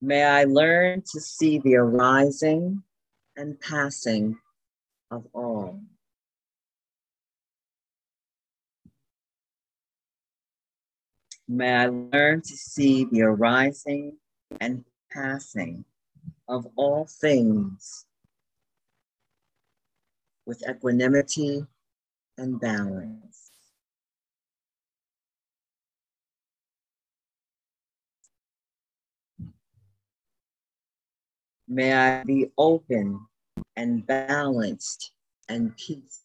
[0.00, 2.82] May I learn to see the arising
[3.36, 4.36] and passing
[5.12, 5.80] of all.
[11.46, 14.16] May I learn to see the arising
[14.60, 15.84] and passing
[16.52, 18.04] of all things
[20.44, 21.64] with equanimity
[22.36, 23.50] and balance.
[31.66, 33.26] May I be open
[33.76, 35.12] and balanced
[35.48, 36.21] and peaceful.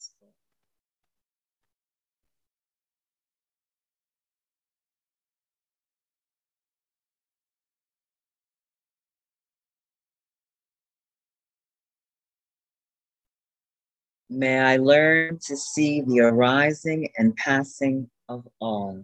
[14.29, 19.03] May I learn to see the arising and passing of all.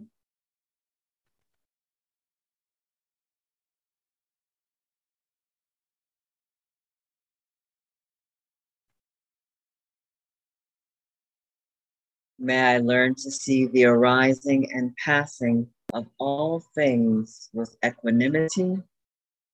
[12.38, 18.82] May I learn to see the arising and passing of all things with equanimity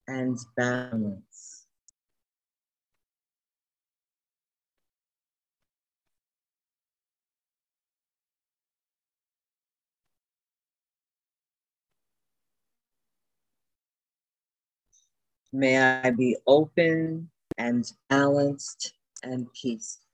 [0.09, 1.30] and balance.
[15.53, 17.28] May I be open
[17.59, 18.94] and balanced
[19.24, 20.05] and peaceful.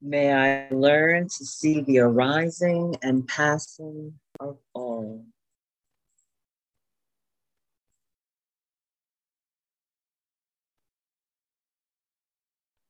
[0.00, 5.24] May I learn to see the arising and passing of all.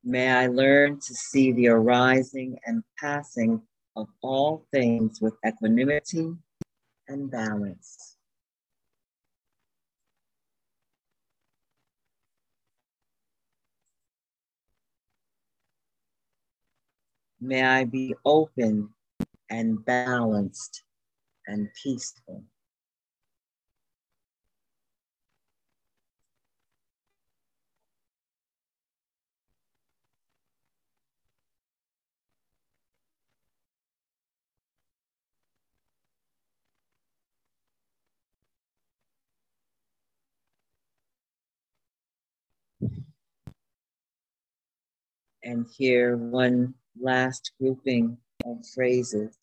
[0.09, 3.61] May I learn to see the arising and passing
[3.95, 6.33] of all things with equanimity
[7.07, 8.17] and balance.
[17.39, 18.89] May I be open
[19.51, 20.85] and balanced
[21.45, 22.43] and peaceful.
[45.43, 49.37] And here, one last grouping of phrases.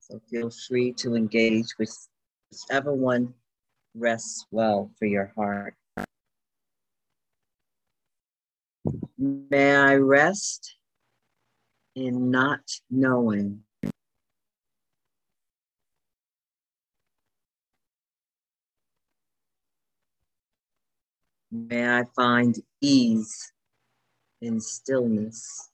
[0.00, 1.94] So feel free to engage with
[2.50, 3.34] whichever one
[3.94, 5.74] rests well for your heart.
[9.18, 10.76] May I rest
[11.94, 13.64] in not knowing.
[21.50, 23.52] May I find ease
[24.40, 25.70] in stillness.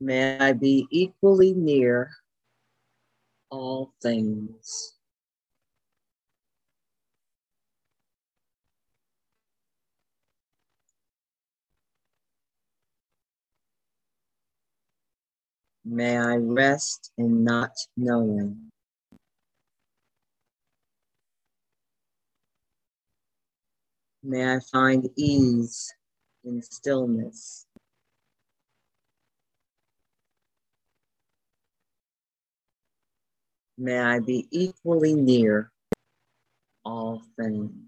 [0.00, 2.10] May I be equally near
[3.50, 4.94] all things.
[15.84, 18.70] May I rest in not knowing.
[24.28, 25.94] May I find ease
[26.44, 27.64] in stillness.
[33.78, 35.70] May I be equally near
[36.84, 37.85] all things.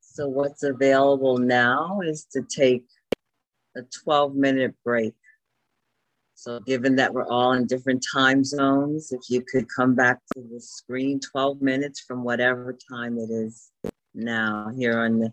[0.00, 2.86] So what's available now is to take
[3.76, 5.14] a 12 minute break.
[6.34, 10.42] So given that we're all in different time zones, if you could come back to
[10.42, 13.70] the screen 12 minutes from whatever time it is
[14.14, 15.32] now here on the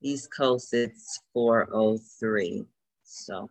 [0.00, 2.64] East Coast, it's 403.
[3.02, 3.50] So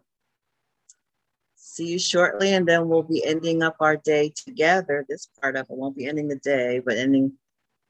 [1.80, 5.06] see you shortly and then we'll be ending up our day together.
[5.08, 7.34] This part of it won't be ending the day, but ending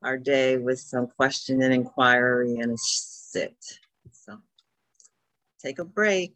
[0.03, 3.55] our day with some question and inquiry and a sit.
[4.11, 4.37] So
[5.59, 6.35] take a break.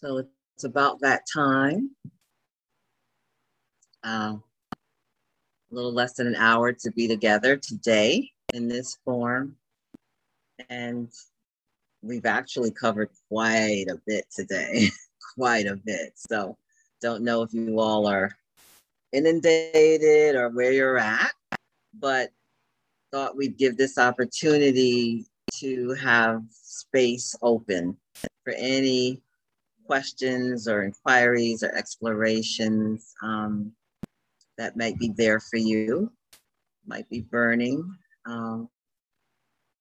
[0.00, 0.18] So
[0.54, 1.90] it's about that time.
[4.04, 4.36] Uh,
[4.72, 9.56] a little less than an hour to be together today in this form.
[10.70, 11.10] And
[12.00, 14.88] we've actually covered quite a bit today,
[15.34, 16.12] quite a bit.
[16.14, 16.56] So
[17.02, 18.30] don't know if you all are
[19.12, 21.32] inundated or where you're at,
[21.92, 22.30] but
[23.10, 27.96] thought we'd give this opportunity to have space open
[28.44, 29.22] for any
[29.88, 33.72] questions or inquiries or explorations um,
[34.58, 36.12] that might be there for you,
[36.86, 37.82] might be burning.
[38.26, 38.68] Um,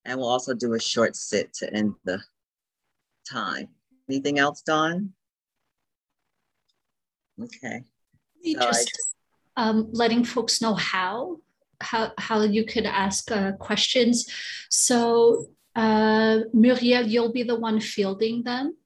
[0.06, 2.20] and we'll also do a short sit to end the
[3.30, 3.68] time.
[4.10, 5.12] Anything else, Dawn?
[7.44, 7.84] Okay.
[8.46, 9.16] So just, just
[9.58, 11.40] um, letting folks know how
[11.82, 14.26] how how you could ask uh, questions.
[14.70, 18.78] So uh, Muriel, you'll be the one fielding them.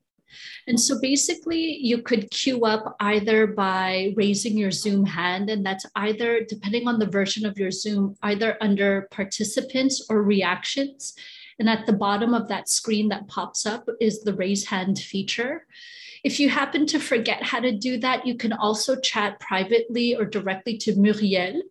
[0.68, 5.86] And so basically, you could queue up either by raising your Zoom hand, and that's
[5.96, 11.14] either, depending on the version of your Zoom, either under participants or reactions.
[11.60, 15.68] And at the bottom of that screen that pops up is the raise hand feature.
[16.24, 20.26] If you happen to forget how to do that, you can also chat privately or
[20.26, 21.62] directly to Muriel.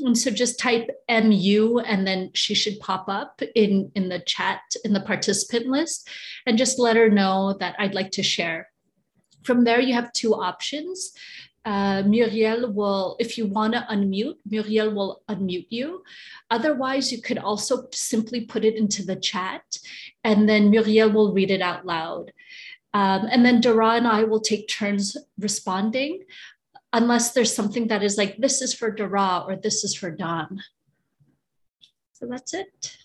[0.00, 4.60] And so just type MU and then she should pop up in, in the chat,
[4.84, 6.08] in the participant list,
[6.46, 8.68] and just let her know that I'd like to share.
[9.42, 11.12] From there, you have two options.
[11.64, 16.02] Uh, Muriel will, if you want to unmute, Muriel will unmute you.
[16.50, 19.62] Otherwise, you could also simply put it into the chat
[20.24, 22.32] and then Muriel will read it out loud.
[22.92, 26.24] Um, and then Dara and I will take turns responding
[26.92, 30.60] unless there's something that is like, this is for Dara or this is for Dawn.
[32.12, 32.96] So that's it.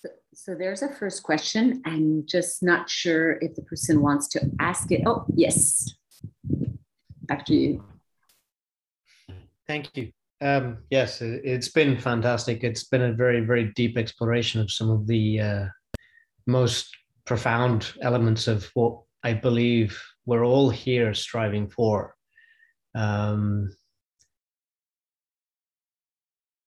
[0.00, 1.82] So, so there's a first question.
[1.84, 5.02] I'm just not sure if the person wants to ask it.
[5.06, 5.94] Oh, yes.
[7.22, 7.84] Back to you.
[9.66, 10.12] Thank you.
[10.40, 12.64] Um, yes, it's been fantastic.
[12.64, 15.66] It's been a very, very deep exploration of some of the uh,
[16.46, 16.90] most
[17.26, 22.14] profound elements of what I believe we're all here striving for.
[22.94, 23.70] Um,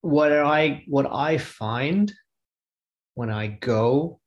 [0.00, 2.12] what I what I find
[3.14, 4.20] when I go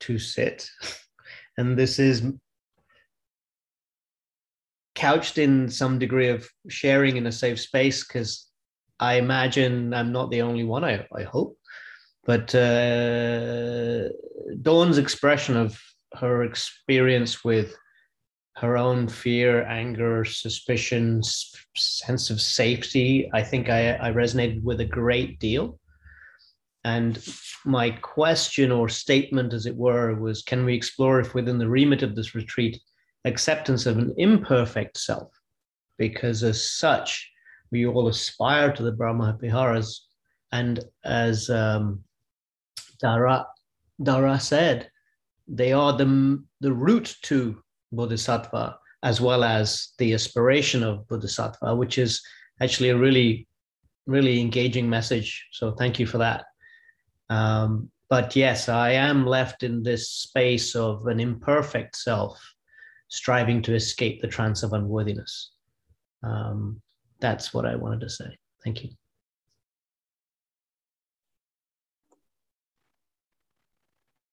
[0.00, 0.68] to sit,
[1.58, 2.22] and this is
[4.94, 8.48] couched in some degree of sharing in a safe space because
[8.98, 10.84] I imagine I'm not the only one.
[10.84, 11.56] I, I hope
[12.28, 14.10] but uh,
[14.60, 15.80] Dawn's expression of
[16.16, 17.74] her experience with
[18.56, 21.22] her own fear, anger, suspicion,
[21.74, 25.80] sense of safety, I think I, I resonated with a great deal.
[26.84, 27.18] And
[27.64, 32.02] my question or statement, as it were, was can we explore if within the remit
[32.02, 32.78] of this retreat,
[33.24, 35.32] acceptance of an imperfect self?
[35.96, 37.26] Because as such,
[37.70, 40.08] we all aspire to the Brahma Viharas.
[40.52, 42.04] And as um,
[43.00, 43.46] Dara,
[44.02, 44.90] Dara said,
[45.46, 51.98] they are the, the route to Bodhisattva as well as the aspiration of Bodhisattva, which
[51.98, 52.20] is
[52.60, 53.46] actually a really,
[54.06, 55.46] really engaging message.
[55.52, 56.44] So thank you for that.
[57.30, 62.40] Um, but yes, I am left in this space of an imperfect self,
[63.08, 65.52] striving to escape the trance of unworthiness.
[66.22, 66.80] Um,
[67.20, 68.38] that's what I wanted to say.
[68.64, 68.90] Thank you.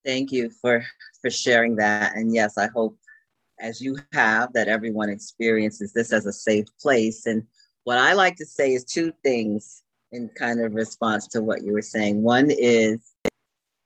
[0.05, 0.83] Thank you for
[1.21, 2.15] for sharing that.
[2.15, 2.97] And yes, I hope
[3.59, 7.25] as you have that everyone experiences this as a safe place.
[7.25, 7.43] And
[7.83, 9.81] what I like to say is two things
[10.11, 12.21] in kind of response to what you were saying.
[12.21, 12.99] One is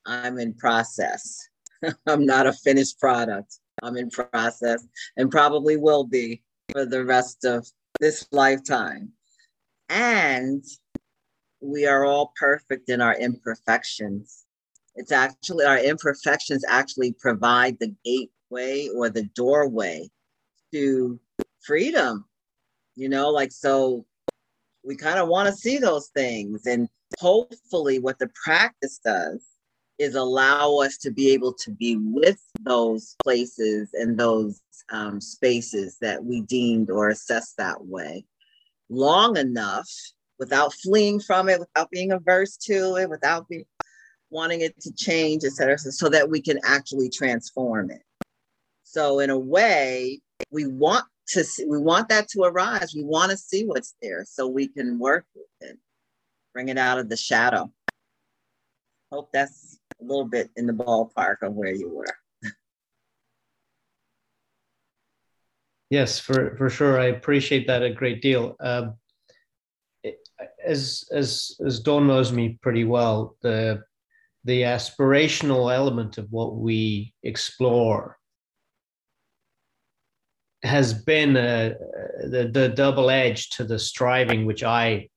[0.06, 1.48] I'm in process.
[2.08, 3.60] I'm not a finished product.
[3.82, 6.42] I'm in process and probably will be
[6.72, 7.66] for the rest of
[8.00, 9.14] this lifetime.
[9.88, 10.64] And
[11.62, 14.46] we are all perfect in our imperfections.
[15.00, 20.10] It's actually our imperfections actually provide the gateway or the doorway
[20.74, 21.18] to
[21.62, 22.26] freedom.
[22.98, 24.06] You know, like so
[24.84, 26.66] we kind of want to see those things.
[26.66, 29.46] And hopefully, what the practice does
[30.00, 34.60] is allow us to be able to be with those places and those
[34.92, 38.26] um, spaces that we deemed or assessed that way
[38.90, 39.90] long enough
[40.40, 43.66] without fleeing from it, without being averse to it, without being
[44.30, 48.02] wanting it to change, et cetera, so that we can actually transform it.
[48.84, 50.20] So in a way,
[50.52, 52.94] we want to see, we want that to arise.
[52.96, 55.78] We want to see what's there so we can work with it,
[56.54, 57.72] bring it out of the shadow.
[59.12, 62.06] Hope that's a little bit in the ballpark of where you were.
[65.92, 67.00] Yes, for, for sure.
[67.00, 68.56] I appreciate that a great deal.
[68.60, 68.94] Um,
[70.64, 73.82] as as as Dawn knows me pretty well, the
[74.50, 78.18] the aspirational element of what we explore
[80.64, 81.74] has been uh,
[82.34, 85.08] the the double edge to the striving which I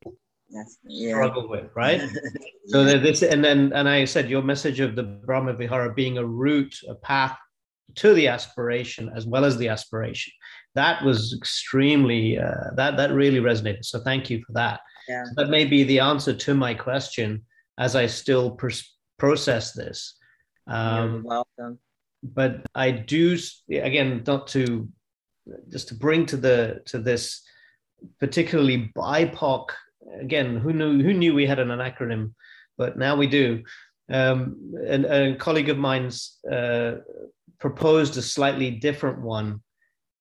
[0.54, 0.76] Yes.
[0.84, 1.14] Yeah.
[1.14, 2.02] struggle with, right?
[2.66, 6.18] so that this and then and I said your message of the Brahma Vihara being
[6.18, 7.36] a route, a path
[8.02, 10.30] to the aspiration as well as the aspiration.
[10.74, 13.84] That was extremely uh, that that really resonated.
[13.86, 14.80] So thank you for that.
[15.08, 15.24] Yeah.
[15.24, 17.28] So that may be the answer to my question
[17.78, 20.16] as I still pers- process this.
[20.66, 21.78] You're Um, welcome.
[22.22, 23.36] but I do
[23.70, 24.88] again not to
[25.68, 27.42] just to bring to the to this
[28.20, 29.64] particularly BIPOC
[30.20, 32.34] again who knew who knew we had an acronym
[32.78, 33.62] but now we do
[34.08, 34.40] um,
[34.86, 36.92] and a colleague of mine's uh,
[37.58, 39.60] proposed a slightly different one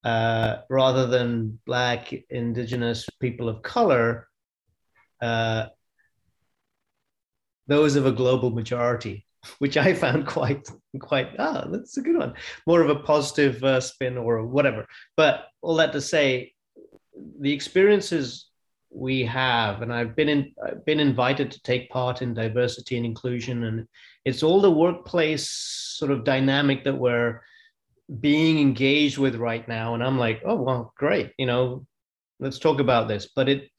[0.04, 4.28] uh, rather than black indigenous people of color
[5.22, 5.66] uh,
[7.72, 9.26] those of a global majority
[9.60, 10.68] which I found quite
[11.00, 12.34] quite ah that's a good one.
[12.68, 14.86] More of a positive uh, spin or whatever.
[15.18, 16.54] But all that to say
[17.40, 18.48] the experiences
[18.94, 23.06] we have and I've been in I've been invited to take part in diversity and
[23.06, 23.88] inclusion and
[24.26, 27.42] it's all the workplace sort of dynamic that we're
[28.20, 29.94] being engaged with right now.
[29.94, 31.86] And I'm like oh well great you know
[32.40, 33.30] let's talk about this.
[33.36, 33.70] But it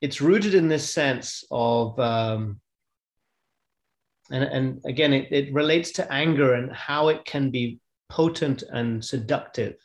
[0.00, 2.60] it's rooted in this sense of um,
[4.32, 7.78] and, and again it, it relates to anger and how it can be
[8.08, 9.76] potent and seductive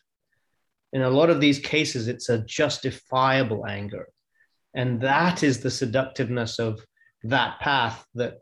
[0.94, 4.08] in a lot of these cases it's a justifiable anger
[4.74, 6.80] and that is the seductiveness of
[7.24, 8.40] that path that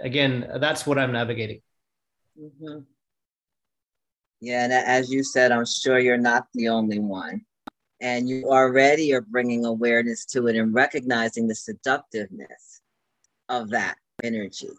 [0.00, 1.60] again that's what i'm navigating
[2.38, 2.84] Mhm.
[4.40, 7.46] Yeah, and as you said, I'm sure you're not the only one.
[8.02, 12.82] And you already are bringing awareness to it and recognizing the seductiveness
[13.48, 14.70] of that energy,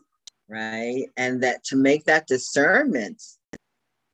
[0.49, 1.05] right?
[1.17, 3.21] And that to make that discernment,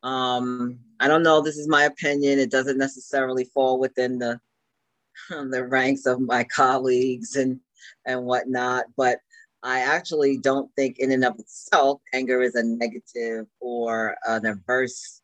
[0.03, 2.39] um, I don't know, this is my opinion.
[2.39, 4.39] It doesn't necessarily fall within the
[5.29, 7.59] the ranks of my colleagues and
[8.05, 9.19] and whatnot, but
[9.63, 15.21] I actually don't think in and of itself anger is a negative or an adverse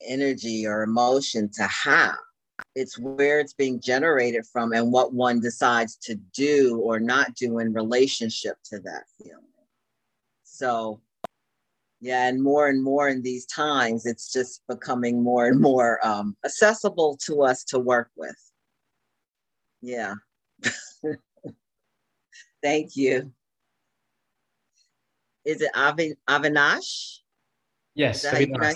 [0.00, 2.16] energy or emotion to have.
[2.74, 7.58] It's where it's being generated from and what one decides to do or not do
[7.58, 9.42] in relationship to that feeling.
[10.44, 11.00] So,
[12.00, 16.36] yeah, and more and more in these times, it's just becoming more and more um,
[16.44, 18.36] accessible to us to work with.
[19.80, 20.14] Yeah.
[22.62, 23.32] Thank you.
[25.44, 27.20] Is it Avi- Avinash?
[27.94, 28.74] yes Avinash.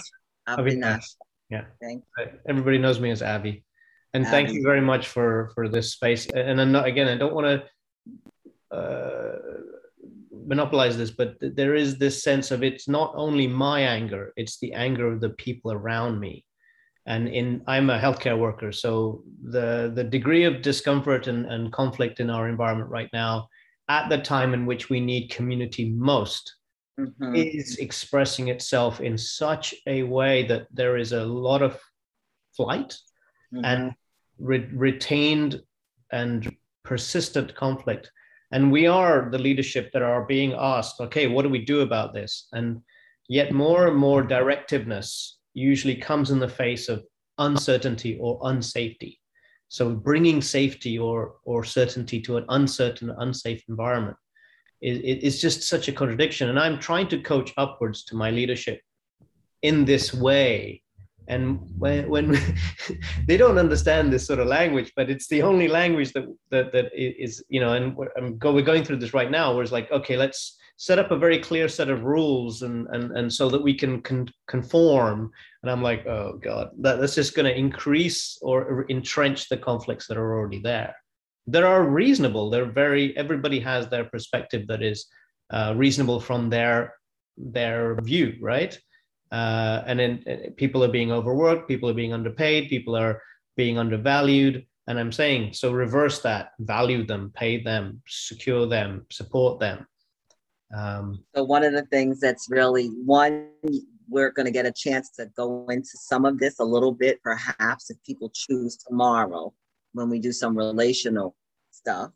[0.49, 0.59] Avinash.
[0.59, 1.05] Avinash.
[1.51, 1.65] Yeah.
[1.81, 2.05] Thank
[2.49, 3.65] everybody knows me as Abby.
[4.13, 6.27] And thank you very much for for this space.
[6.27, 9.39] And I'm not, again, I don't want to uh,
[10.33, 14.59] monopolize this, but th- there is this sense of it's not only my anger; it's
[14.59, 16.45] the anger of the people around me.
[17.07, 22.21] And in I'm a healthcare worker, so the the degree of discomfort and, and conflict
[22.21, 23.49] in our environment right now,
[23.89, 26.57] at the time in which we need community most,
[26.99, 27.37] Mhm.
[27.37, 31.81] is expressing itself in such a way that there is a lot of
[32.57, 32.99] flight
[33.53, 33.65] Mhm.
[33.65, 33.93] and
[34.41, 35.61] re- retained
[36.13, 38.11] and persistent conflict.
[38.53, 42.13] And we are the leadership that are being asked, okay, what do we do about
[42.13, 42.49] this?
[42.53, 42.81] And
[43.29, 47.05] yet more and more directiveness usually comes in the face of
[47.39, 49.19] uncertainty or unsafety.
[49.69, 54.17] So bringing safety or, or certainty to an uncertain, unsafe environment
[54.83, 56.49] is, is just such a contradiction.
[56.49, 58.81] And I'm trying to coach upwards to my leadership
[59.63, 60.83] in this way
[61.31, 62.37] and when, when
[63.27, 66.91] they don't understand this sort of language but it's the only language that that, that
[66.95, 69.73] is you know and we're, I'm go, we're going through this right now where it's
[69.73, 73.49] like okay let's set up a very clear set of rules and and, and so
[73.49, 75.31] that we can con- conform.
[75.63, 80.07] And i'm like oh god that, that's just going to increase or entrench the conflicts
[80.09, 80.95] that are already there.
[81.47, 85.07] That are reasonable they're very everybody has their perspective that is
[85.53, 86.95] uh, reasonable from their
[87.37, 88.79] their view right
[89.33, 93.23] uh, and then uh, people are being overworked people are being underpaid people are
[93.57, 99.61] being undervalued and i'm saying so reverse that value them pay them secure them support
[99.61, 99.87] them
[100.75, 103.49] um, So one of the things that's really one,
[104.09, 107.23] we're going to get a chance to go into some of this a little bit,
[107.23, 109.53] perhaps if people choose tomorrow
[109.93, 111.35] when we do some relational
[111.71, 112.11] stuff.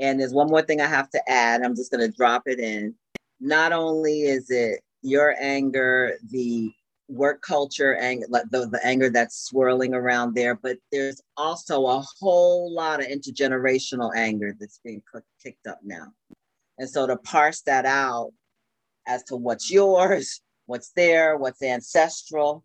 [0.00, 1.62] And there's one more thing I have to add.
[1.62, 2.94] I'm just going to drop it in.
[3.40, 6.72] Not only is it your anger, the
[7.08, 12.72] work culture anger, the, the anger that's swirling around there, but there's also a whole
[12.72, 15.02] lot of intergenerational anger that's being
[15.42, 16.12] kicked up now.
[16.78, 18.32] And so to parse that out
[19.06, 22.64] as to what's yours, what's there, what's ancestral,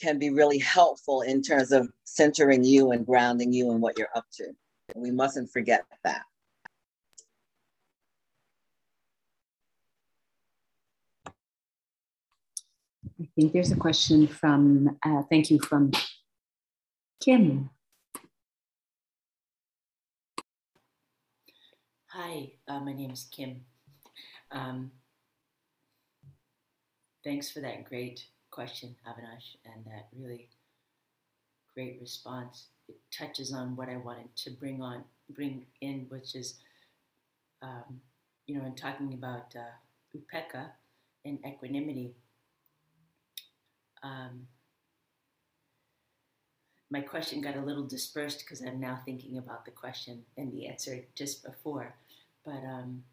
[0.00, 4.08] can be really helpful in terms of centering you and grounding you and what you're
[4.16, 4.46] up to.
[4.96, 6.22] We mustn't forget that.
[13.40, 15.92] Think there's a question from, uh, thank you, from
[17.24, 17.70] Kim.
[22.08, 23.62] Hi, uh, my name is Kim.
[24.52, 24.90] Um,
[27.24, 30.50] thanks for that great question, Avinash, and that really
[31.72, 32.66] great response.
[32.90, 36.58] It touches on what I wanted to bring on, bring in, which is,
[37.62, 38.02] um,
[38.46, 40.66] you know, in talking about uh, upekkha
[41.24, 42.16] and equanimity.
[44.02, 44.46] Um,
[46.90, 50.66] my question got a little dispersed because I'm now thinking about the question and the
[50.66, 51.94] answer just before.
[52.44, 53.04] But um,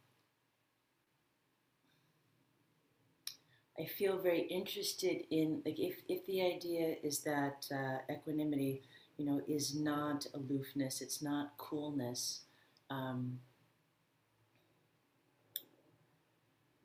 [3.79, 8.81] I feel very interested in like if, if the idea is that uh, equanimity,
[9.17, 12.41] you know, is not aloofness, it's not coolness.
[12.89, 13.39] Um,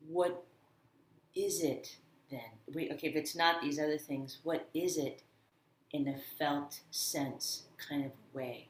[0.07, 0.45] what
[1.35, 1.97] is it
[2.33, 2.73] then?
[2.73, 5.21] We, okay, if it's not these other things, what is it
[5.91, 8.67] in a felt sense kind of way?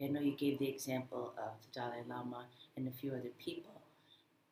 [0.00, 2.44] I know you gave the example of the Dalai Lama
[2.76, 3.80] and a few other people,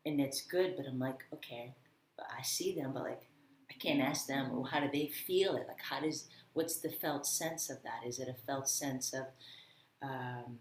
[0.06, 1.74] and it's good, but I'm like, okay,
[2.16, 3.28] but I see them, but like
[3.70, 5.66] I can't ask them, well, how do they feel it?
[5.68, 8.06] Like, how does what's the felt sense of that?
[8.06, 9.26] Is it a felt sense of
[10.02, 10.58] um,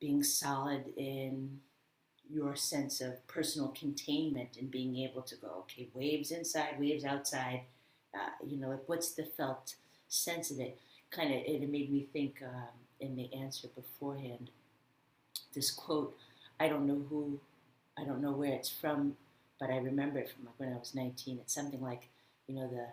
[0.00, 1.60] being solid in
[2.30, 7.62] your sense of personal containment and being able to go, okay, waves inside, waves outside.
[8.14, 9.74] Uh, you know, like what's the felt
[10.08, 10.78] sense of it?
[11.10, 12.68] Kind of, it made me think um,
[13.00, 14.50] in the answer beforehand.
[15.54, 16.16] This quote,
[16.60, 17.40] I don't know who,
[17.96, 19.16] I don't know where it's from,
[19.58, 21.38] but I remember it from like when I was 19.
[21.38, 22.08] It's something like,
[22.46, 22.86] you know, the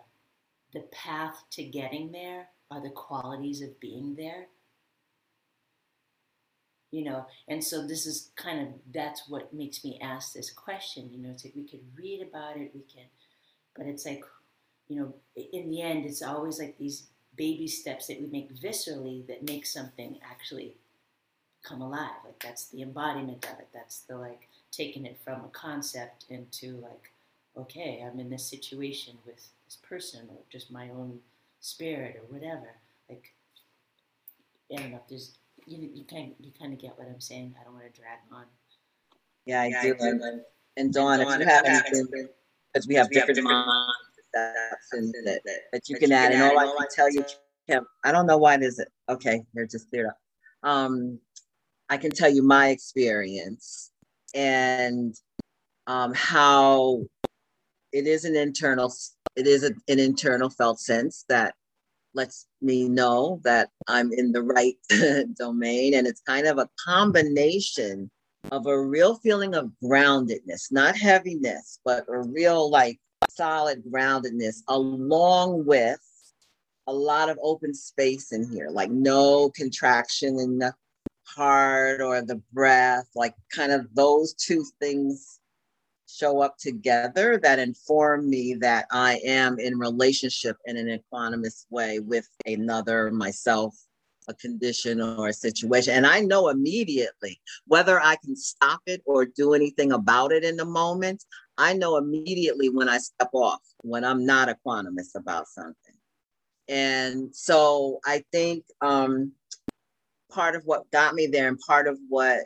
[0.72, 4.46] the path to getting there are the qualities of being there.
[6.96, 11.10] You know, and so this is kind of that's what makes me ask this question.
[11.12, 13.04] You know, it's like we could read about it, we can,
[13.76, 14.24] but it's like,
[14.88, 15.14] you know,
[15.52, 17.04] in the end, it's always like these
[17.36, 20.76] baby steps that we make viscerally that make something actually
[21.62, 22.20] come alive.
[22.24, 23.68] Like that's the embodiment of it.
[23.74, 27.12] That's the like taking it from a concept into like,
[27.56, 31.20] okay, I'm in this situation with this person or just my own
[31.60, 32.68] spirit or whatever.
[33.08, 33.34] Like,
[34.72, 35.00] I don't know.
[35.08, 35.36] There's
[35.66, 37.54] you you kind you kind of get what I'm saying.
[37.60, 38.44] I don't want to drag on.
[39.44, 39.94] Yeah, I yeah, do.
[40.00, 40.40] I do.
[40.76, 42.28] And Dawn, if you have anything,
[42.72, 43.92] because we have different minds
[44.34, 45.40] that,
[45.72, 47.24] that you can add, and all I can tell you,
[47.68, 48.88] Kim, I don't know why this it.
[49.08, 50.18] Okay, they're just cleared up.
[50.62, 51.18] Um,
[51.88, 53.90] I can tell you my experience
[54.34, 55.14] and
[55.86, 57.04] um, how
[57.92, 58.92] it is an internal
[59.36, 61.54] it is a, an internal felt sense that
[62.16, 64.76] lets me know that i'm in the right
[65.34, 65.94] domain.
[65.94, 68.10] And it's kind of a combination
[68.50, 72.98] of a real feeling of groundedness not heaviness but a real like
[73.28, 76.00] solid groundedness along with
[76.86, 80.72] a lot of open space in here like no contraction in the
[81.24, 85.40] heart or the breath like kind of those two things
[86.16, 91.98] show up together that inform me that I am in relationship in an equanimous way
[91.98, 93.76] with another, myself,
[94.28, 95.94] a condition or a situation.
[95.94, 100.56] And I know immediately whether I can stop it or do anything about it in
[100.56, 101.24] the moment.
[101.58, 105.74] I know immediately when I step off, when I'm not equanimous about something.
[106.68, 109.32] And so I think um,
[110.30, 112.40] part of what got me there and part of what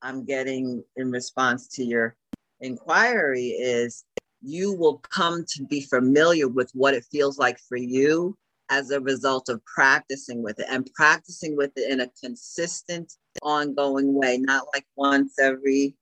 [0.00, 2.14] I'm getting in response to your
[2.60, 4.04] inquiry is
[4.42, 8.36] you will come to be familiar with what it feels like for you
[8.70, 13.12] as a result of practicing with it and practicing with it in a consistent,
[13.42, 15.96] ongoing way, not like once every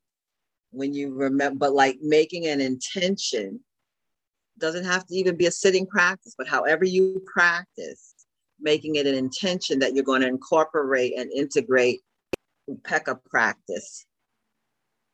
[0.71, 3.61] when you remember, but like making an intention.
[4.59, 8.15] Doesn't have to even be a sitting practice, but however you practice,
[8.61, 12.01] making it an intention that you're going to incorporate and integrate
[12.71, 14.07] upekkha practice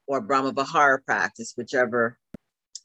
[0.08, 2.18] or Brahma Vihara practice, whichever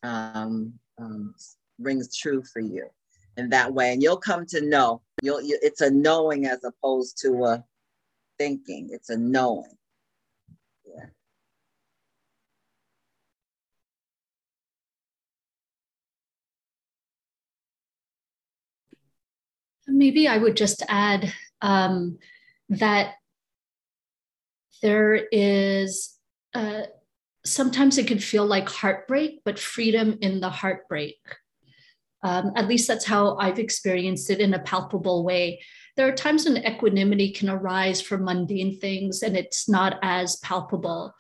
[0.04, 1.34] um, um,
[1.80, 2.90] rings true for you.
[3.38, 5.02] in that way, and you'll come to know.
[5.24, 7.64] You'll you, it's a knowing as opposed to a
[8.38, 8.90] thinking.
[8.92, 9.78] It's a knowing.
[10.86, 11.06] Yeah.
[19.88, 22.20] Maybe I would just add um,
[22.70, 23.16] that
[24.82, 26.18] there is.
[26.54, 26.84] Uh,
[27.46, 31.18] sometimes it could feel like heartbreak, but freedom in the heartbreak.
[32.24, 35.62] Um, at least that's how I've experienced it in a palpable way.
[35.98, 41.14] There are times when equanimity can arise from mundane things and it's not as palpable.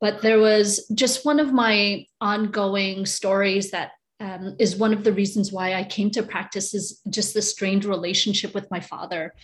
[0.00, 5.12] But there was just one of my ongoing stories that um, is one of the
[5.12, 9.34] reasons why I came to practice is just the strained relationship with my father.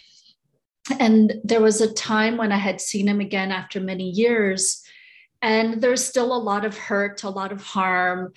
[0.98, 4.82] And there was a time when I had seen him again after many years,
[5.40, 8.32] and there's still a lot of hurt, a lot of harm.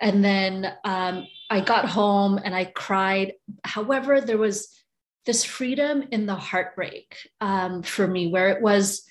[0.00, 3.34] And then um, I got home and I cried.
[3.64, 4.68] However, there was
[5.26, 9.04] this freedom in the heartbreak um, for me, where it was,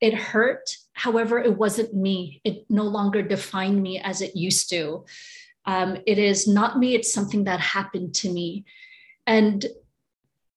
[0.00, 0.76] it hurt.
[0.92, 2.40] However, it wasn't me.
[2.44, 5.04] It no longer defined me as it used to.
[5.64, 8.64] Um, it is not me, it's something that happened to me.
[9.26, 9.66] And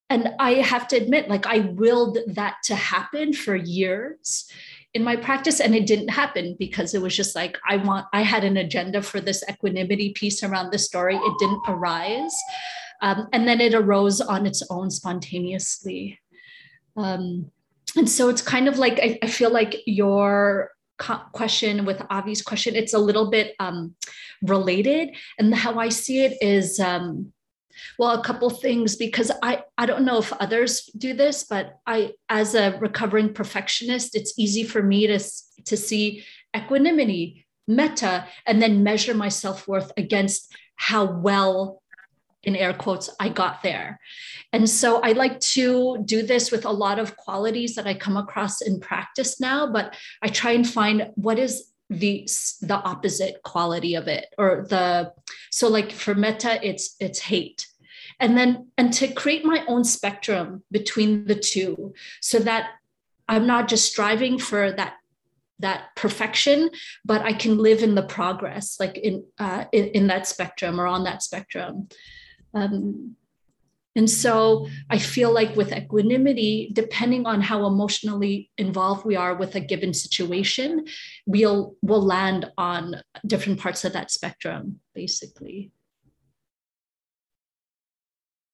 [0.09, 4.51] and I have to admit, like I willed that to happen for years
[4.93, 8.21] in my practice and it didn't happen because it was just like i want i
[8.21, 11.15] had an agenda for this equanimity piece around the story.
[11.15, 12.35] It didn't arise.
[13.01, 16.19] Um, and then it arose on its own spontaneously.
[16.97, 17.49] Um,
[17.95, 20.71] and so it's kind of like i, I feel like your
[21.31, 23.95] question with avi's question it's a little bit um,
[24.41, 25.15] related.
[25.37, 27.31] And how i see it is um,
[27.97, 32.13] well, a couple things because I I don't know if others do this, but I
[32.29, 35.19] as a recovering perfectionist, it's easy for me to
[35.65, 36.23] to see
[36.55, 41.81] equanimity, metta and then measure my self-worth against how well
[42.43, 43.99] in air quotes I got there.
[44.53, 48.17] And so I like to do this with a lot of qualities that I come
[48.17, 52.29] across in practice now, but I try and find what is the
[52.61, 55.11] the opposite quality of it or the
[55.49, 57.67] so like for metta it's it's hate.
[58.19, 62.71] And then and to create my own spectrum between the two so that
[63.27, 64.95] i'm not just striving for that
[65.59, 66.69] that perfection
[67.05, 70.87] but i can live in the progress like in uh, in, in that spectrum or
[70.87, 71.87] on that spectrum.
[72.53, 73.15] Um,
[73.95, 79.55] and so I feel like with equanimity, depending on how emotionally involved we are with
[79.55, 80.85] a given situation,
[81.25, 85.71] we'll we'll land on different parts of that spectrum, basically.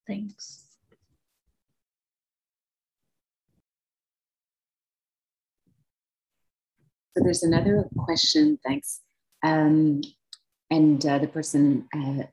[0.07, 0.65] Thanks.
[7.17, 9.01] So there's another question, thanks.
[9.41, 10.01] Um,
[10.69, 12.23] and uh, the person, uh,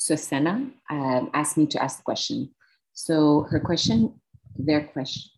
[0.00, 2.48] Susana, um, asked me to ask the question.
[2.94, 4.14] So her question,
[4.56, 5.30] their question,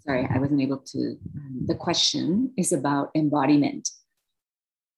[0.00, 3.88] sorry, I wasn't able to, um, the question is about embodiment.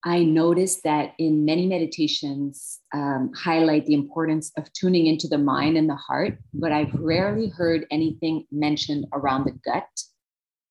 [0.04, 5.76] I noticed that in many meditations um, highlight the importance of tuning into the mind
[5.76, 9.88] and the heart, but I've rarely heard anything mentioned around the gut.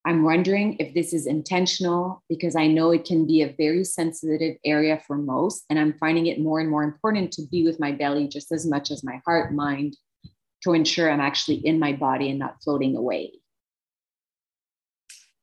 [0.06, 4.56] I'm wondering if this is intentional because I know it can be a very sensitive
[4.64, 7.92] area for most, and I'm finding it more and more important to be with my
[7.92, 9.98] belly just as much as my heart, mind,
[10.64, 13.34] to ensure I'm actually in my body and not floating away.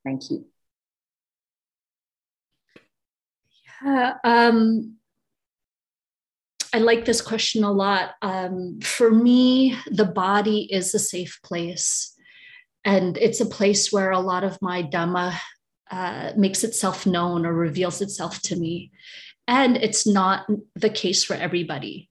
[0.04, 0.46] Thank you.
[3.84, 4.96] Yeah, um,
[6.72, 8.12] I like this question a lot.
[8.22, 12.16] Um, for me, the body is a safe place.
[12.84, 15.34] And it's a place where a lot of my Dhamma
[15.90, 18.90] uh, makes itself known or reveals itself to me.
[19.46, 22.08] And it's not the case for everybody.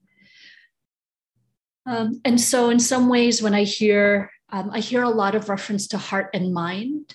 [1.84, 5.48] Um, and so, in some ways, when I hear, um, I hear a lot of
[5.48, 7.14] reference to heart and mind.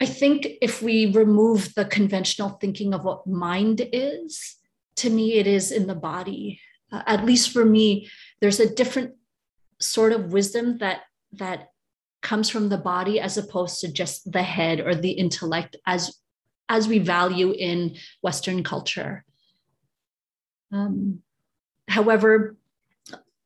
[0.00, 4.56] I think if we remove the conventional thinking of what mind is,
[4.96, 6.60] to me, it is in the body.
[6.90, 8.08] Uh, at least for me,
[8.40, 9.14] there's a different
[9.80, 11.02] sort of wisdom that
[11.32, 11.68] that
[12.24, 16.18] comes from the body as opposed to just the head or the intellect as
[16.68, 19.24] as we value in Western culture.
[20.72, 21.20] Um,
[21.86, 22.56] however,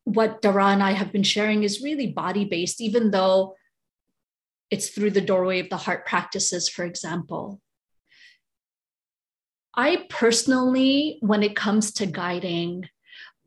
[0.05, 3.57] what Dara and I have been sharing is really body based, even though
[4.71, 7.61] it's through the doorway of the heart practices, for example.
[9.75, 12.89] I personally, when it comes to guiding,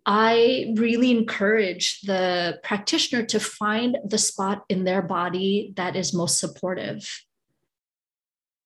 [0.06, 6.40] I really encourage the practitioner to find the spot in their body that is most
[6.40, 7.08] supportive.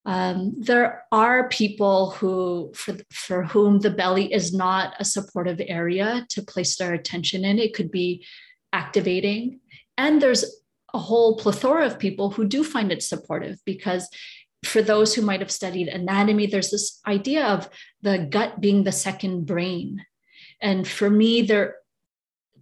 [0.06, 6.26] Um, there are people who, for, for whom the belly is not a supportive area
[6.30, 7.57] to place their attention in.
[7.57, 8.26] It could be
[8.72, 9.60] activating.
[9.98, 10.45] And there's
[10.94, 14.07] a whole plethora of people who do find it supportive because
[14.64, 17.70] for those who might have studied anatomy, there's this idea of
[18.02, 20.06] the gut being the second brain.
[20.66, 21.76] And for me, there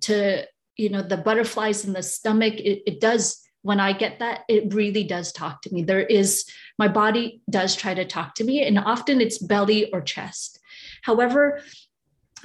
[0.02, 4.42] to you know the butterflies in the stomach it, it does when i get that
[4.50, 5.84] it really does talk to me.
[5.84, 6.46] There is
[6.78, 10.60] my body does try to talk to me and often it's belly or chest.
[11.04, 11.62] However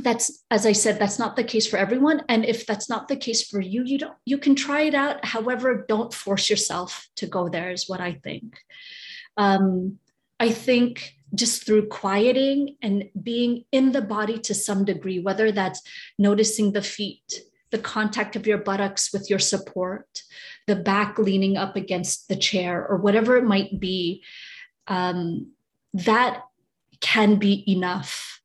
[0.01, 2.22] that's as i said that's not the case for everyone.
[2.28, 5.24] And if that's not the case for you you don't you can try it out.
[5.24, 8.56] However don't force yourself to go there is what i think.
[9.36, 9.98] Um,
[10.39, 15.82] i think just through quieting and being in the body to some degree whether that's
[16.18, 20.22] noticing the feet the contact of your buttocks with your support
[20.66, 24.22] the back leaning up against the chair or whatever it might be
[24.88, 25.52] um,
[25.94, 26.42] that
[27.00, 28.40] can be enough.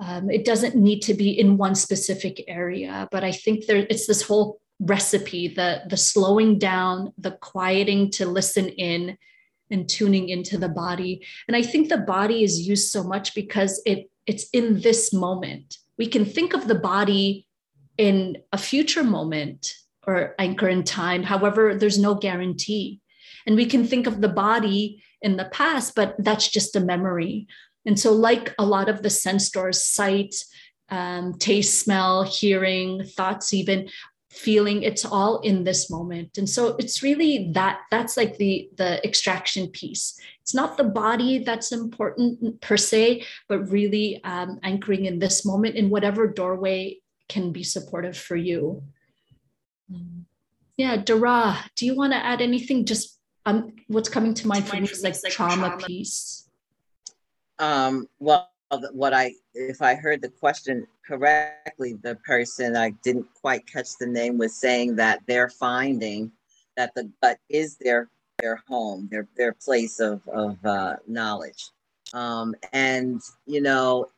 [0.00, 4.06] Um, it doesn't need to be in one specific area, but I think there it's
[4.06, 9.16] this whole recipe the the slowing down, the quieting to listen in,
[9.70, 11.24] and tuning into the body.
[11.48, 15.78] And I think the body is used so much because it it's in this moment.
[15.98, 17.46] We can think of the body
[17.96, 19.72] in a future moment
[20.06, 21.22] or anchor in time.
[21.22, 23.00] However, there's no guarantee.
[23.46, 27.46] And we can think of the body in the past, but that's just a memory.
[27.86, 30.34] And so, like a lot of the sense doors, sight,
[30.88, 33.88] um, taste, smell, hearing, thoughts, even
[34.36, 36.38] feeling, it's all in this moment.
[36.38, 40.18] And so it's really that that's like the the extraction piece.
[40.42, 45.74] It's not the body that's important per se, but really um, anchoring in this moment
[45.74, 46.98] in whatever doorway
[47.28, 48.82] can be supportive for you.
[50.76, 52.84] Yeah, Dara, do you want to add anything?
[52.84, 56.48] Just um, what's coming to mind for me is like, like trauma, trauma piece.
[57.58, 58.50] Um, well,
[58.92, 64.06] what I, if I heard the question correctly, the person I didn't quite catch the
[64.06, 66.32] name was saying that they're finding
[66.76, 68.08] that the gut is their
[68.40, 71.70] their home, their their place of of uh, knowledge,
[72.12, 74.08] um, and you know,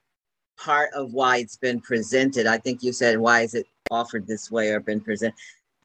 [0.57, 2.47] part of why it's been presented.
[2.47, 5.37] I think you said why is it offered this way or been presented?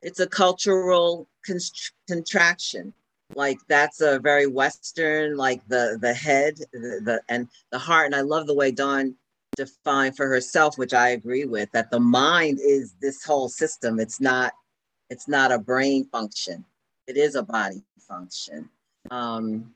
[0.02, 1.27] It's a cultural
[2.07, 2.94] contraction
[3.35, 8.07] like that's a very western like the the head the, the and the heart.
[8.07, 9.15] And i love the way dawn
[9.55, 13.99] defined for herself which i agree with that the mind is this whole system.
[13.99, 14.53] It's not
[15.10, 16.65] it's not a brain function.
[17.07, 18.69] It is a body function.
[19.11, 19.73] Um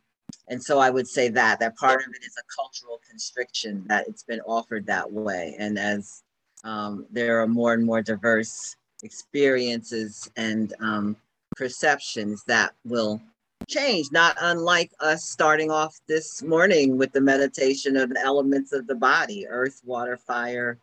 [0.50, 4.08] and so i would say that that part of it is a cultural constriction that
[4.08, 5.56] it's been offered that way.
[5.60, 6.24] And as
[6.64, 11.16] um, there are more and more diverse experiences and um,
[11.56, 13.22] perceptions that will
[13.68, 18.88] change, not unlike us starting off this morning with the meditation of the elements of
[18.88, 20.80] the body earth, water, fire,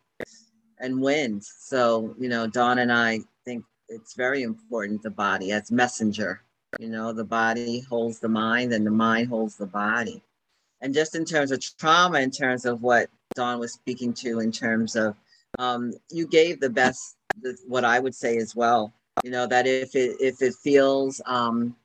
[0.79, 1.43] and wind.
[1.43, 6.41] So, you know, Dawn and I think it's very important the body as messenger.
[6.79, 10.21] You know, the body holds the mind and the mind holds the body.
[10.81, 14.51] And just in terms of trauma, in terms of what Dawn was speaking to, in
[14.51, 15.15] terms of
[15.57, 18.93] um, you gave the best, the, what I would say as well.
[19.23, 21.75] You know that if it if it feels um,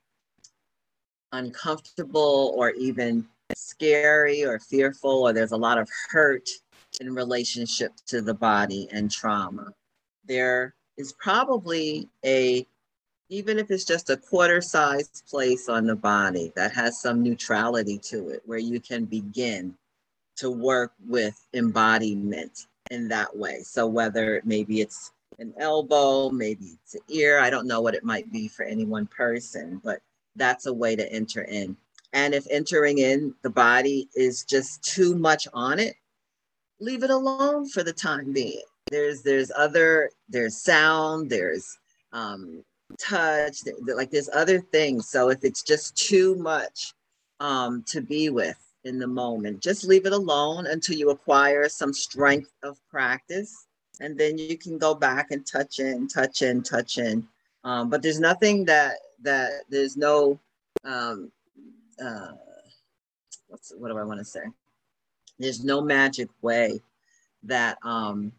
[1.33, 6.49] uncomfortable or even scary or fearful, or there's a lot of hurt
[7.01, 9.73] in relationship to the body and trauma.
[10.27, 12.67] There is probably a,
[13.29, 17.99] even if it's just a quarter sized place on the body that has some neutrality
[18.05, 19.75] to it, where you can begin
[20.37, 23.63] to work with embodiment in that way.
[23.63, 28.05] So whether maybe it's an elbow, maybe it's an ear, I don't know what it
[28.05, 30.01] might be for any one person, but
[30.41, 31.77] that's a way to enter in.
[32.13, 35.95] And if entering in the body is just too much on it,
[36.81, 38.63] leave it alone for the time being.
[38.91, 41.79] There's there's other there's sound, there's
[42.13, 42.65] um,
[42.99, 45.09] touch, there, like there's other things.
[45.09, 46.95] So if it's just too much
[47.39, 51.93] um, to be with in the moment, just leave it alone until you acquire some
[51.93, 53.67] strength of practice,
[54.01, 57.29] and then you can go back and touch in, touch in, touch in.
[57.63, 60.39] Um, but there's nothing that that there's no
[60.85, 61.31] um,
[62.03, 62.33] uh,
[63.49, 64.43] what's what do I want to say?
[65.39, 66.81] There's no magic way
[67.45, 68.33] that um,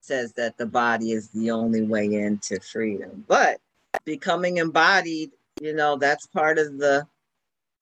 [0.00, 3.24] says that the body is the only way into freedom.
[3.28, 3.60] But
[4.04, 5.30] becoming embodied,
[5.60, 7.06] you know, that's part of the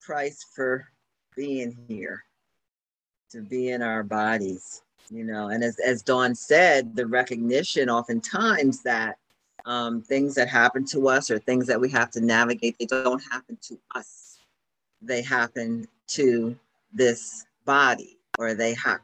[0.00, 0.88] price for
[1.36, 2.24] being here,
[3.30, 5.48] to be in our bodies, you know.
[5.48, 9.18] And as, as Dawn said, the recognition oftentimes that
[9.64, 13.22] um, things that happen to us or things that we have to navigate, they don't
[13.30, 14.38] happen to us.
[15.02, 16.56] They happen to
[16.92, 19.00] this body or they have.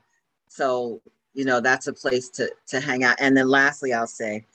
[0.49, 1.01] So,
[1.35, 3.17] you know, that's a place to, to hang out.
[3.19, 4.47] And then lastly, I'll say,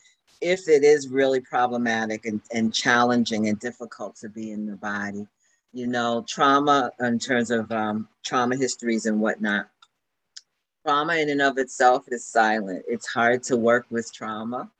[0.41, 5.27] if it is really problematic and, and challenging and difficult to be in the body,
[5.73, 9.67] you know, trauma in terms of um, trauma histories and whatnot,
[10.85, 12.83] trauma in and of itself is silent.
[12.87, 14.71] It's hard to work with trauma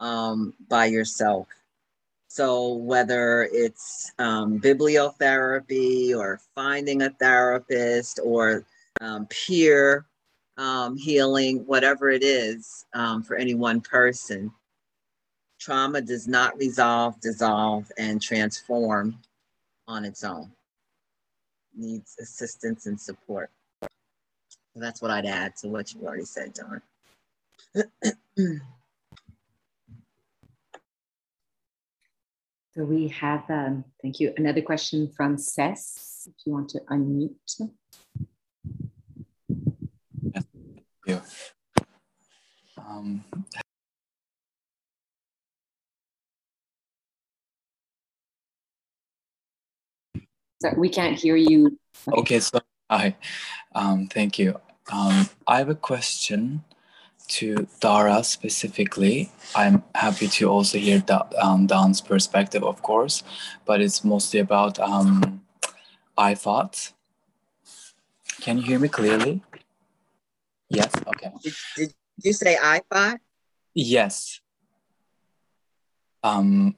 [0.00, 1.46] um, by yourself.
[2.28, 8.64] So whether it's um, bibliotherapy or finding a therapist or
[9.00, 10.04] um, peer
[10.58, 14.52] um, healing, whatever it is um, for any one person,
[15.58, 19.18] trauma does not resolve, dissolve, and transform
[19.86, 20.50] on its own.
[21.74, 23.50] Needs assistance and support.
[23.82, 26.82] So that's what I'd add to what you already said, Dawn.
[32.78, 37.32] So we have, um, thank you, another question from Cess, if you want to unmute.
[40.32, 41.20] Yes, thank you.
[42.76, 43.24] Um,
[50.76, 51.76] we can't hear you.
[52.12, 53.16] okay, so hi,
[53.74, 54.54] um, thank you.
[54.92, 56.62] Um, I have a question
[57.28, 59.30] to Dara specifically.
[59.54, 63.22] I'm happy to also hear da- um, Dawn's perspective, of course,
[63.66, 65.42] but it's mostly about um,
[66.16, 66.92] I thought.
[68.40, 69.42] Can you hear me clearly?
[70.70, 70.90] Yes.
[71.06, 71.30] Okay.
[71.42, 73.18] Did, did you say IFOT?
[73.74, 74.40] Yes.
[76.22, 76.74] Um,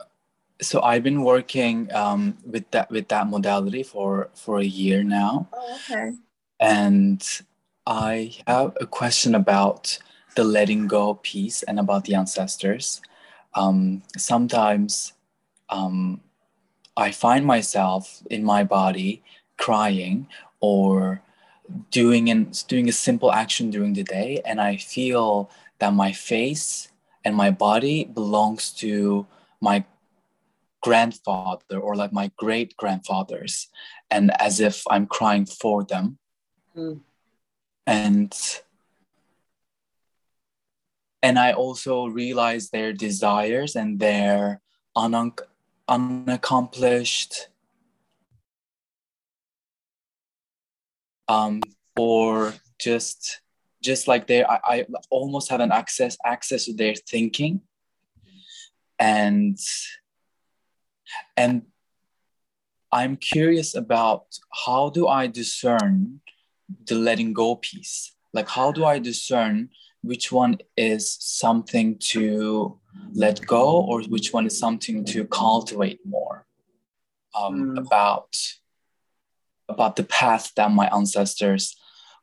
[0.61, 5.49] so I've been working um, with that with that modality for for a year now,
[5.53, 6.13] Oh, okay.
[6.61, 7.23] and
[7.87, 9.99] I have a question about
[10.37, 13.01] the letting go piece and about the ancestors.
[13.55, 15.13] Um, sometimes
[15.69, 16.21] um,
[16.97, 19.23] I find myself in my body
[19.57, 20.29] crying
[20.61, 21.23] or
[21.91, 26.89] doing an, doing a simple action during the day, and I feel that my face
[27.25, 29.27] and my body belongs to
[29.61, 29.85] my
[30.81, 33.69] grandfather or like my great grandfathers,
[34.11, 36.19] and as if I'm crying for them.
[36.77, 37.01] Mm.
[37.87, 38.33] And
[41.23, 44.61] and I also realize their desires and their
[44.97, 45.33] un-
[45.89, 47.49] unaccomplished
[51.29, 51.61] um,
[51.97, 53.41] or just
[53.83, 57.63] just like they I, I almost have an access access to their thinking.
[58.99, 59.59] And
[61.37, 61.63] and
[62.93, 64.25] i'm curious about
[64.67, 66.21] how do i discern
[66.87, 68.15] the letting go piece?
[68.33, 69.71] Like how do i discern
[70.03, 72.79] which one is something to
[73.13, 76.47] let go or which one is something to cultivate more
[77.35, 77.79] um, Mm.
[77.87, 78.35] about
[79.69, 81.77] about the path that my ancestors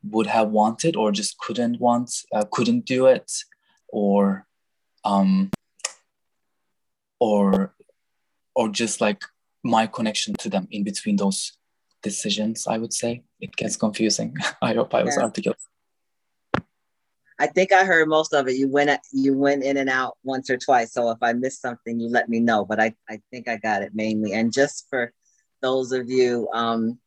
[0.03, 3.31] would have wanted or just couldn't want uh, couldn't do it
[3.87, 4.45] or
[5.05, 5.49] um
[7.19, 7.73] or
[8.55, 9.23] or just like
[9.63, 11.57] my connection to them in between those
[12.03, 15.23] decisions i would say it gets confusing i hope i was Yeah.
[15.23, 15.59] articulate
[17.39, 18.55] I think I heard most of it.
[18.55, 20.93] You went you went in and out once or twice.
[20.93, 22.65] So if I missed something, you let me know.
[22.65, 24.33] But I, I think I got it mainly.
[24.33, 25.13] And just for
[25.61, 26.99] those of you, um,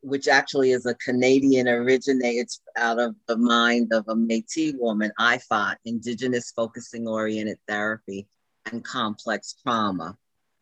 [0.00, 5.12] which actually is a Canadian originate, it's out of the mind of a Métis woman,
[5.20, 8.26] IFOT, Indigenous Focusing Oriented Therapy
[8.66, 10.16] and Complex Trauma,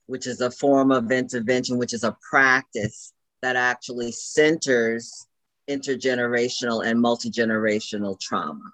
[0.07, 5.27] which is a form of intervention, which is a practice that actually centers
[5.71, 8.73] intergenerational and multi-generational trauma.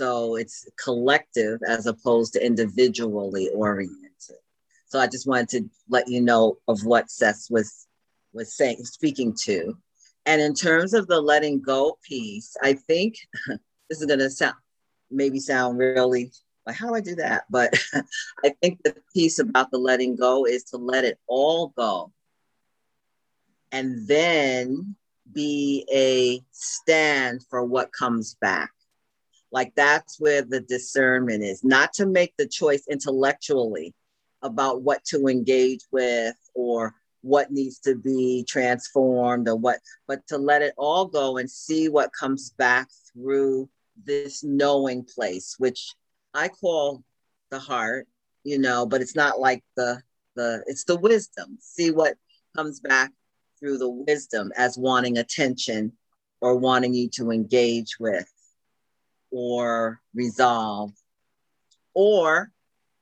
[0.00, 4.38] So it's collective as opposed to individually oriented.
[4.86, 7.86] So I just wanted to let you know of what Seth was
[8.32, 9.76] was saying, speaking to.
[10.24, 13.16] And in terms of the letting go piece, I think
[13.90, 14.54] this is gonna sound
[15.10, 16.32] maybe sound really
[16.66, 17.44] like how do I do that?
[17.50, 17.74] But
[18.42, 22.10] I think the piece about the letting go is to let it all go.
[23.70, 24.96] And then
[25.30, 28.70] be a stand for what comes back.
[29.52, 33.94] Like that's where the discernment is, not to make the choice intellectually
[34.42, 40.38] about what to engage with or what needs to be transformed or what, but to
[40.38, 43.68] let it all go and see what comes back through
[44.04, 45.94] this knowing place, which
[46.32, 47.02] I call
[47.50, 48.06] the heart,
[48.44, 50.00] you know, but it's not like the
[50.36, 51.58] the it's the wisdom.
[51.60, 52.14] See what
[52.56, 53.12] comes back
[53.58, 55.92] through the wisdom as wanting attention
[56.40, 58.26] or wanting you to engage with
[59.30, 60.92] or resolve,
[61.94, 62.52] or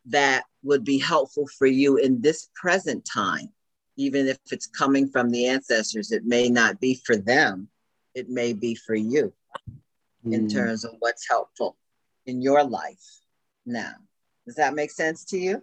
[0.07, 3.49] that would be helpful for you in this present time,
[3.97, 6.13] even if it's coming from the ancestors.
[6.13, 7.69] It may not be for them,
[8.15, 9.33] it may be for you
[10.25, 10.53] in Mm.
[10.53, 11.77] terms of what's helpful
[12.27, 13.21] in your life
[13.65, 13.95] now.
[14.47, 15.63] Does that make sense to you?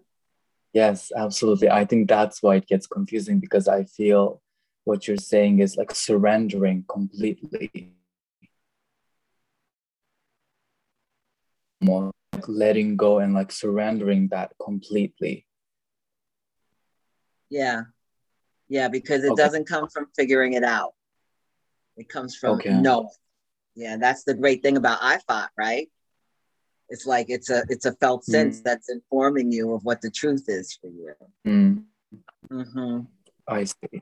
[0.73, 1.69] Yes, absolutely.
[1.69, 4.41] I think that's why it gets confusing because I feel
[4.83, 7.93] what you're saying is like surrendering completely.
[11.85, 15.45] More like letting go and like surrendering that completely.
[17.49, 17.83] Yeah.
[18.67, 19.43] Yeah, because it Okay.
[19.43, 20.93] doesn't come from figuring it out.
[21.95, 22.73] It comes from Okay.
[22.73, 23.09] knowing.
[23.75, 25.87] Yeah, that's the great thing about IFOT, right?
[26.89, 28.31] It's like it's a it's a felt Mm.
[28.31, 31.13] sense that's informing you of what the truth is for you.
[31.45, 31.83] Mm,
[32.49, 32.99] hmm
[33.47, 34.01] I see.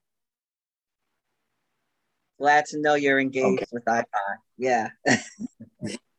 [2.40, 4.06] Glad to know you're engaged with IFOT.
[4.58, 4.90] Yeah.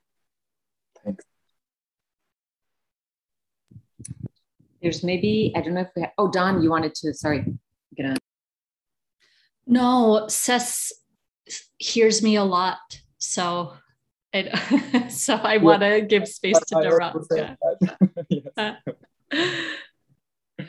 [4.85, 7.43] There's maybe, I don't know if we have, oh, Dawn, you wanted to, sorry.
[7.97, 8.19] Gonna,
[9.67, 10.93] No, Seth
[11.79, 13.01] hears me a lot.
[13.17, 13.73] So
[14.35, 17.13] it, so I want to give space to I Dara.
[17.15, 17.97] also said that.
[18.29, 18.77] Yes.
[19.39, 20.67] Yeah.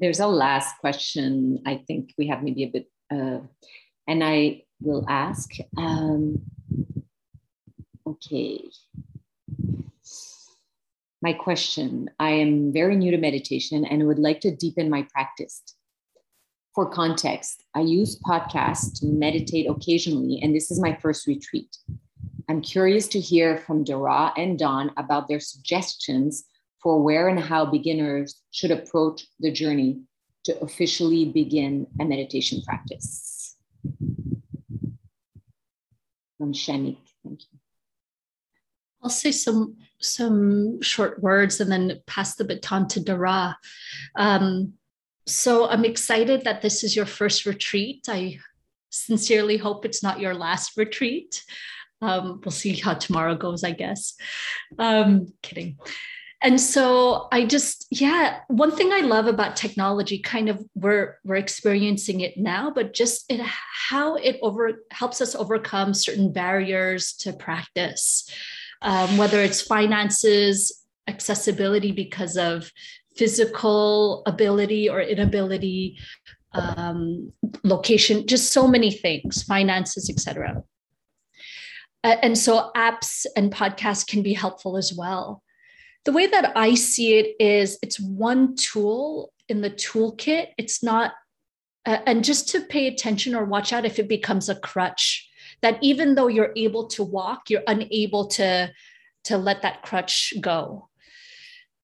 [0.00, 1.62] there's a last question.
[1.64, 3.38] I think we have maybe a bit, uh,
[4.08, 5.52] and I will ask.
[5.76, 6.42] Um,
[8.04, 8.64] okay.
[11.24, 15.62] My question I am very new to meditation and would like to deepen my practice.
[16.74, 21.78] For context, I use podcasts to meditate occasionally, and this is my first retreat.
[22.50, 26.44] I'm curious to hear from Dara and Dawn about their suggestions
[26.82, 30.02] for where and how beginners should approach the journey
[30.44, 33.56] to officially begin a meditation practice.
[36.36, 37.58] From Shanik, thank you.
[39.02, 43.56] I'll say some some short words and then pass the baton to Dara.
[44.16, 44.74] Um,
[45.26, 48.06] so I'm excited that this is your first retreat.
[48.08, 48.38] I
[48.90, 51.42] sincerely hope it's not your last retreat.
[52.02, 54.14] Um, we'll see how tomorrow goes, I guess.
[54.78, 55.78] Um, kidding.
[56.42, 61.36] And so I just, yeah, one thing I love about technology, kind of we're we're
[61.36, 67.32] experiencing it now, but just it how it over helps us overcome certain barriers to
[67.32, 68.28] practice
[68.84, 72.70] um, whether it's finances, accessibility because of
[73.16, 75.98] physical ability or inability,
[76.52, 77.32] um,
[77.64, 80.62] location, just so many things, finances, etc.
[82.04, 85.42] And so apps and podcasts can be helpful as well.
[86.04, 90.48] The way that I see it is it's one tool in the toolkit.
[90.58, 91.12] It's not,
[91.86, 95.26] uh, and just to pay attention or watch out if it becomes a crutch
[95.62, 98.72] that even though you're able to walk, you're unable to,
[99.24, 100.88] to let that crutch go.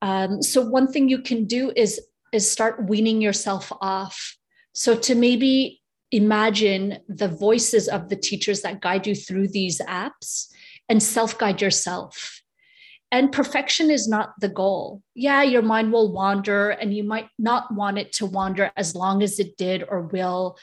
[0.02, 2.00] Um, so one thing you can do is,
[2.32, 4.36] is start weaning yourself off.
[4.72, 5.82] So to maybe
[6.12, 10.48] imagine the voices of the teachers that guide you through these apps
[10.88, 12.42] and self-guide yourself.
[13.12, 15.02] And perfection is not the goal.
[15.14, 19.22] Yeah, your mind will wander and you might not want it to wander as long
[19.22, 20.56] as it did or will,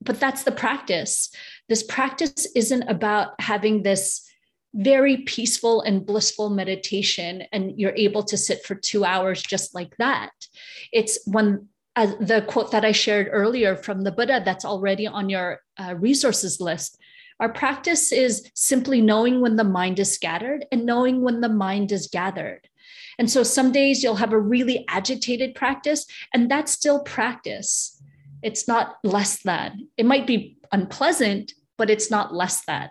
[0.00, 1.30] but that's the practice
[1.68, 4.28] this practice isn't about having this
[4.74, 9.96] very peaceful and blissful meditation and you're able to sit for two hours just like
[9.98, 10.30] that.
[10.92, 15.60] It's when the quote that i shared earlier from the buddha that's already on your
[15.78, 16.98] uh, resources list
[17.40, 21.90] our practice is simply knowing when the mind is scattered and knowing when the mind
[21.90, 22.68] is gathered.
[23.18, 28.00] And so some days you'll have a really agitated practice and that's still practice.
[28.42, 29.88] It's not less than.
[29.96, 32.90] It might be unpleasant, but it's not less than.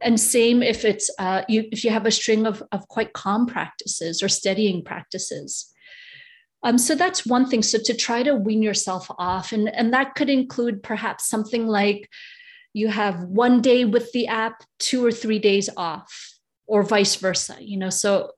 [0.00, 3.46] And same if it's uh, you if you have a string of, of quite calm
[3.46, 5.68] practices or steadying practices.
[6.64, 7.62] Um, so that's one thing.
[7.62, 12.08] So to try to wean yourself off, and, and that could include perhaps something like
[12.72, 16.10] you have one day with the app, two or three days off,
[16.66, 17.56] or vice versa.
[17.60, 18.30] You know, so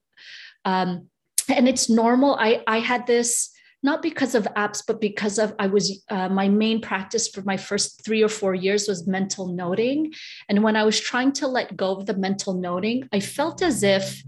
[0.65, 1.09] um,
[1.49, 2.35] and it's normal.
[2.35, 3.54] I I had this
[3.85, 7.59] not because of apps, but because of I was uh, my main practice for my
[7.59, 10.13] first three or four years was mental noting.
[10.49, 13.83] And when I was trying to let go of the mental noting, I felt as
[13.83, 14.23] if,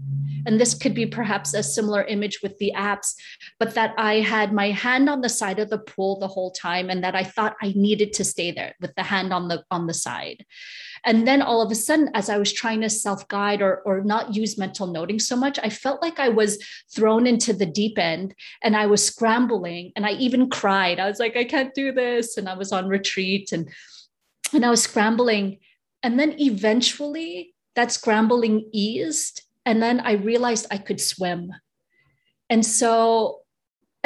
[0.45, 3.15] and this could be perhaps a similar image with the apps,
[3.59, 6.91] but that I had my hand on the side of the pool the whole time,
[6.91, 9.87] and that I thought I needed to stay there with the hand on the on
[9.87, 10.45] the side.
[11.07, 14.01] And then all of a sudden, as I was trying to self guide or, or
[14.01, 16.61] not use mental noting so much, I felt like I was
[16.93, 20.99] thrown into the deep end and I was scrambling and I even cried.
[20.99, 22.35] I was like, I can't do this.
[22.35, 23.69] And I was on retreat and,
[24.53, 25.59] and I was scrambling.
[26.03, 29.43] And then eventually that scrambling eased.
[29.65, 31.53] And then I realized I could swim.
[32.49, 33.43] And so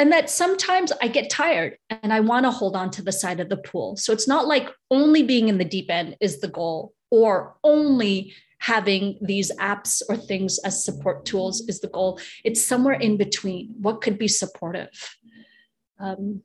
[0.02, 3.38] and that sometimes I get tired and I want to hold on to the side
[3.38, 3.94] of the pool.
[3.96, 8.34] So it's not like only being in the deep end is the goal or only
[8.58, 12.18] having these apps or things as support tools is the goal.
[12.42, 13.76] It's somewhere in between.
[13.80, 14.90] What could be supportive?
[16.00, 16.42] Um,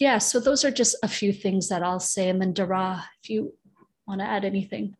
[0.00, 2.28] yeah, so those are just a few things that I'll say.
[2.28, 3.54] And then DaRa, if you
[4.04, 4.96] want to add anything.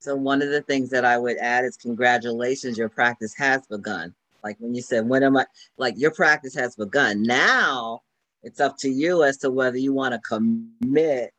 [0.00, 4.14] So one of the things that I would add is congratulations, your practice has begun.
[4.46, 5.44] Like when you said, when am I
[5.76, 7.24] like your practice has begun.
[7.24, 8.02] Now
[8.44, 11.32] it's up to you as to whether you want to commit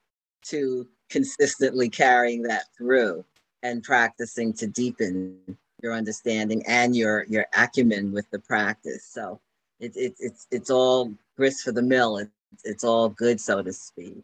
[0.48, 3.24] to consistently carrying that through
[3.64, 5.40] and practicing to deepen
[5.82, 9.06] your understanding and your your acumen with the practice.
[9.06, 9.40] So
[9.80, 12.18] it, it, it's it's all grist for the mill.
[12.18, 12.30] It,
[12.66, 14.22] it's all good, so to speak.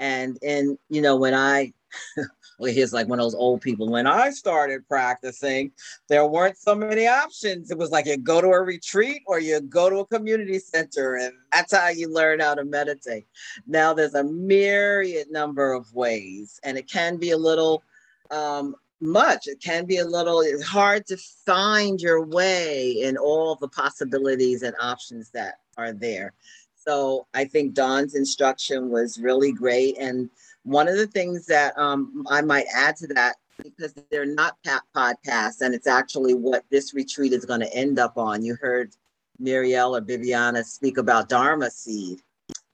[0.00, 1.72] And and you know when I
[2.58, 3.88] well here's like one of those old people.
[3.88, 5.72] When I started practicing,
[6.08, 7.70] there weren't so many options.
[7.70, 11.16] It was like you go to a retreat or you go to a community center,
[11.16, 13.26] and that's how you learn how to meditate.
[13.66, 17.82] Now there's a myriad number of ways, and it can be a little
[18.30, 19.46] um, much.
[19.46, 21.16] It can be a little it's hard to
[21.46, 26.34] find your way in all the possibilities and options that are there.
[26.74, 29.98] So I think Dawn's instruction was really great.
[29.98, 30.30] And
[30.68, 34.56] one of the things that um, I might add to that, because they're not
[34.94, 38.44] podcasts, and it's actually what this retreat is going to end up on.
[38.44, 38.92] You heard
[39.38, 42.20] Muriel or Bibiana speak about Dharma Seed.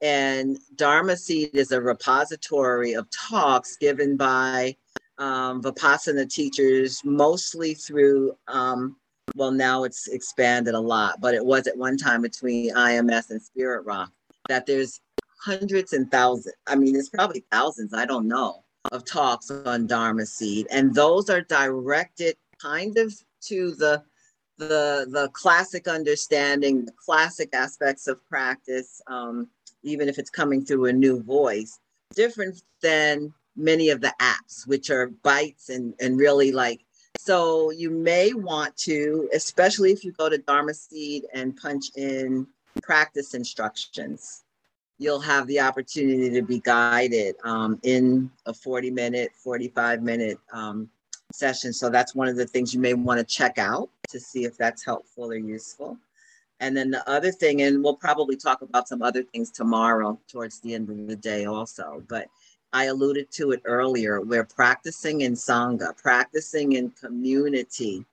[0.01, 4.77] And Dharma Seed is a repository of talks given by
[5.19, 8.97] um, Vipassana teachers, mostly through, um,
[9.37, 13.41] well, now it's expanded a lot, but it was at one time between IMS and
[13.41, 14.11] Spirit Rock
[14.49, 15.01] that there's
[15.45, 20.27] hundreds and thousands, I mean, it's probably thousands, I don't know, of talks on Dharma
[20.27, 20.67] Seed.
[20.71, 23.13] And those are directed kind of
[23.43, 24.03] to the
[24.57, 29.49] the the classic understanding, the classic aspects of practice, um,
[29.83, 31.81] even if it's coming through a new voice,
[32.15, 36.85] different than many of the apps, which are bites and, and really like,
[37.19, 42.47] so you may want to, especially if you go to Dharma Seed and punch in
[42.83, 44.44] practice instructions,
[44.99, 50.89] you'll have the opportunity to be guided um, in a 40 minute, 45 minute um,
[51.33, 51.73] session.
[51.73, 54.57] So that's one of the things you may want to check out to see if
[54.57, 55.99] that's helpful or useful.
[56.61, 60.61] And then the other thing, and we'll probably talk about some other things tomorrow towards
[60.61, 62.29] the end of the day also, but
[62.73, 68.05] I alluded to it earlier, we're practicing in Sangha, practicing in community,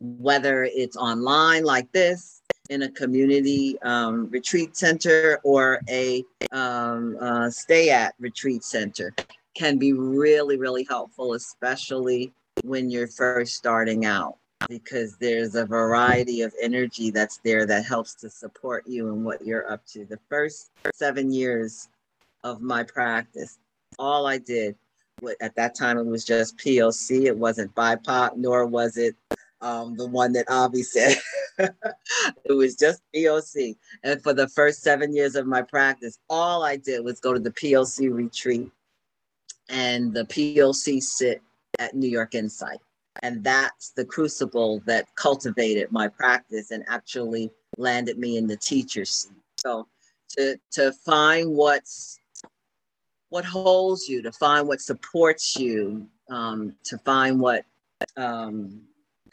[0.00, 7.50] whether it's online like this, in a community um, retreat center or a um, uh,
[7.50, 9.14] stay at retreat center
[9.54, 12.32] can be really, really helpful, especially
[12.64, 14.36] when you're first starting out,
[14.68, 19.44] because there's a variety of energy that's there that helps to support you and what
[19.44, 20.04] you're up to.
[20.04, 21.88] The first seven years
[22.44, 23.58] of my practice,
[23.98, 24.76] all I did.
[25.40, 27.24] At that time, it was just POC.
[27.24, 29.16] It wasn't BIPOC, nor was it
[29.60, 31.16] um, the one that Avi said.
[31.58, 33.76] it was just POC.
[34.02, 37.40] And for the first seven years of my practice, all I did was go to
[37.40, 38.70] the POC retreat
[39.68, 41.42] and the POC sit
[41.78, 42.80] at New York Insight.
[43.22, 49.10] And that's the crucible that cultivated my practice and actually landed me in the teacher's
[49.10, 49.32] seat.
[49.58, 49.88] So
[50.36, 52.18] to, to find what's
[53.30, 57.64] what holds you, to find what supports you, um, to find what
[58.16, 58.82] um,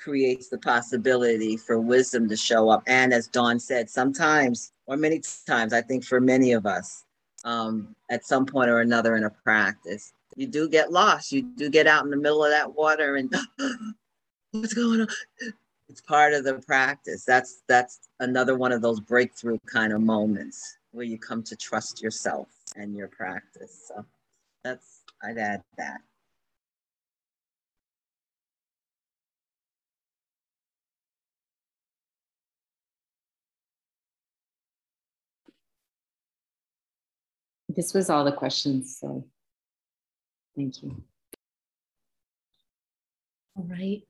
[0.03, 2.83] creates the possibility for wisdom to show up.
[2.87, 7.05] And as Dawn said, sometimes, or many times, I think for many of us,
[7.45, 11.31] um, at some point or another in a practice, you do get lost.
[11.31, 13.33] You do get out in the middle of that water and
[14.51, 15.07] what's going on?
[15.89, 17.23] It's part of the practice.
[17.23, 22.01] That's that's another one of those breakthrough kind of moments where you come to trust
[22.01, 23.85] yourself and your practice.
[23.87, 24.05] So
[24.63, 26.01] that's, I'd add that.
[37.75, 39.25] This was all the questions, so
[40.55, 41.03] thank you.
[43.55, 44.03] All right.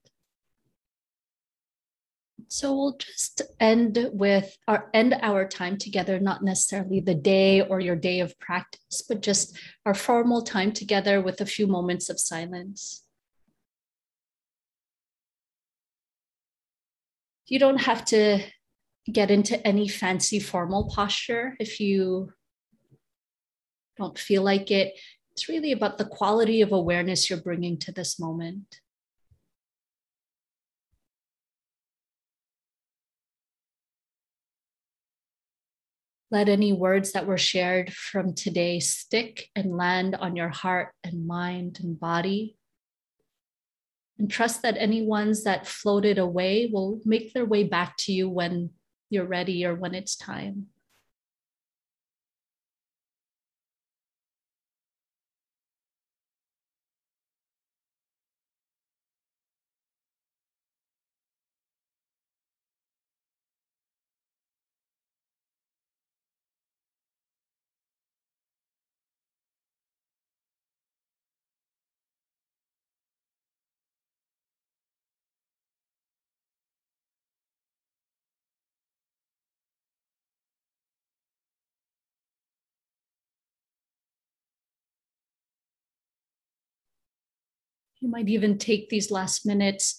[2.47, 7.79] So we'll just end with our end our time together, not necessarily the day or
[7.79, 12.19] your day of practice, but just our formal time together with a few moments of
[12.19, 13.03] silence.
[17.47, 18.39] You don't have to
[19.11, 22.31] get into any fancy formal posture if you
[23.97, 24.93] don't feel like it.
[25.33, 28.79] It's really about the quality of awareness you're bringing to this moment.
[36.29, 41.27] Let any words that were shared from today stick and land on your heart and
[41.27, 42.57] mind and body.
[44.17, 48.29] And trust that any ones that floated away will make their way back to you
[48.29, 48.71] when
[49.11, 50.67] you're ready or when it's time.
[88.03, 89.95] You might even take these last minutes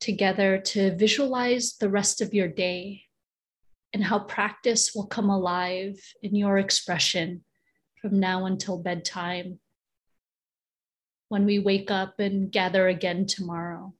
[0.00, 3.04] together to visualize the rest of your day
[3.92, 5.94] and how practice will come alive
[6.24, 7.44] in your expression
[8.02, 9.60] from now until bedtime
[11.28, 13.94] when we wake up and gather again tomorrow.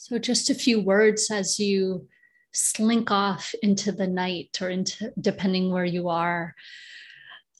[0.00, 2.06] So, just a few words as you
[2.52, 6.54] slink off into the night or into depending where you are.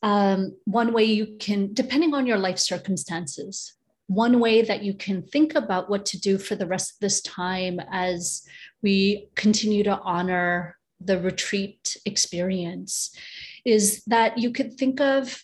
[0.05, 3.75] Um, one way you can, depending on your life circumstances,
[4.07, 7.21] one way that you can think about what to do for the rest of this
[7.23, 8.47] time as
[8.83, 13.17] we continue to honor the retreat experience
[13.65, 15.43] is that you could think of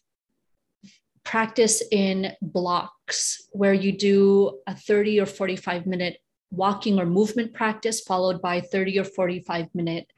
[1.25, 6.19] practice in blocks where you do a 30 or 45 minute
[6.57, 10.13] walking or movement practice, followed by 30 or 45 minute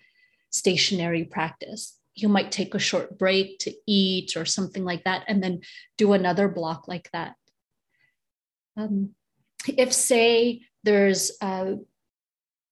[0.50, 1.98] stationary practice.
[2.14, 5.60] You might take a short break to eat or something like that, and then
[5.98, 7.34] do another block like that.
[8.76, 9.10] Um,
[9.66, 11.76] if, say, there's a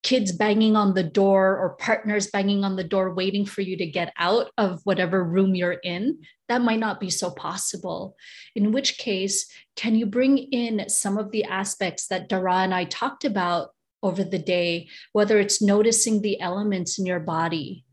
[0.05, 3.87] kids banging on the door or partners banging on the door waiting for you to
[3.87, 6.19] get out of whatever room you're in
[6.49, 8.15] that might not be so possible.
[8.55, 12.85] In which case can you bring in some of the aspects that dara and i
[12.85, 13.71] talked about
[14.03, 17.85] over the day whether it's noticing the elements in your body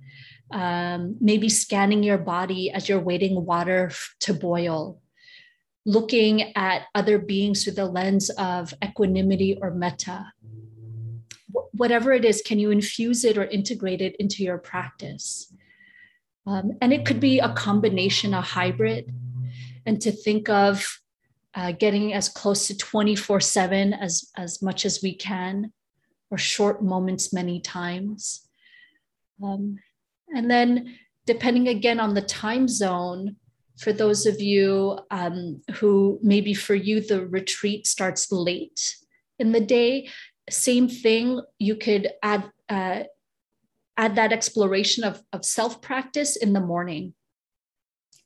[0.51, 5.01] um, maybe scanning your body as you're waiting water to boil
[5.85, 10.31] looking at other beings through the lens of equanimity or metta
[11.71, 15.53] whatever it is, can you infuse it or integrate it into your practice?
[16.47, 19.13] Um, and it could be a combination, a hybrid,
[19.85, 20.99] and to think of
[21.53, 25.71] uh, getting as close to 24 7 as, as much as we can,
[26.29, 28.47] or short moments many times.
[29.43, 29.79] Um,
[30.33, 30.95] and then,
[31.25, 33.35] depending again on the time zone,
[33.77, 38.95] for those of you um, who maybe for you the retreat starts late
[39.39, 40.09] in the day,
[40.49, 43.03] same thing, you could add uh,
[43.97, 47.13] add that exploration of, of self practice in the morning.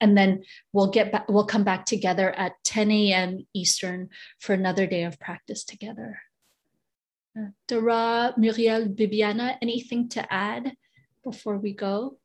[0.01, 0.43] And then
[0.73, 3.47] we'll get back, we'll come back together at 10 a.m.
[3.53, 4.09] Eastern
[4.39, 6.19] for another day of practice together.
[7.37, 10.73] Uh, DaRa, Muriel, Bibiana, anything to add
[11.23, 12.17] before we go?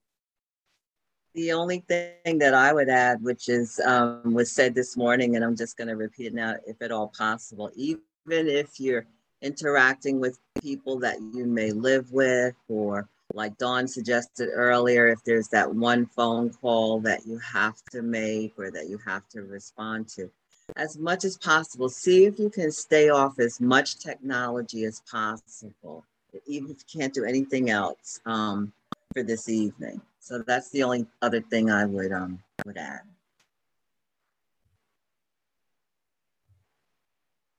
[1.35, 5.45] The only thing that I would add, which is um, was said this morning, and
[5.45, 9.07] I'm just going to repeat it now, if at all possible, even if you're
[9.43, 15.49] interacting with people that you may live with, or like Dawn suggested earlier, if there's
[15.49, 20.09] that one phone call that you have to make or that you have to respond
[20.09, 20.31] to.
[20.77, 26.05] As much as possible, see if you can stay off as much technology as possible,
[26.47, 28.73] even if you can't do anything else um,
[29.13, 30.01] for this evening.
[30.21, 33.01] So that's the only other thing I would um, would add.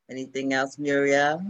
[0.10, 1.42] Anything else, Muriel?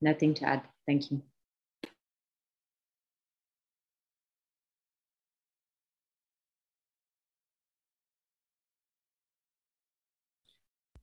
[0.00, 0.62] Nothing to add.
[0.86, 1.22] Thank you.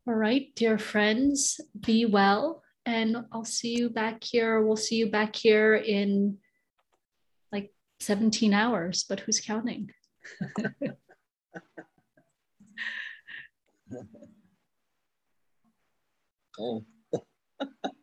[0.05, 2.61] All right, dear friends, be well.
[2.85, 4.61] And I'll see you back here.
[4.61, 6.39] We'll see you back here in
[7.53, 7.71] like
[8.01, 9.91] 17 hours, but who's counting?
[16.59, 16.83] oh.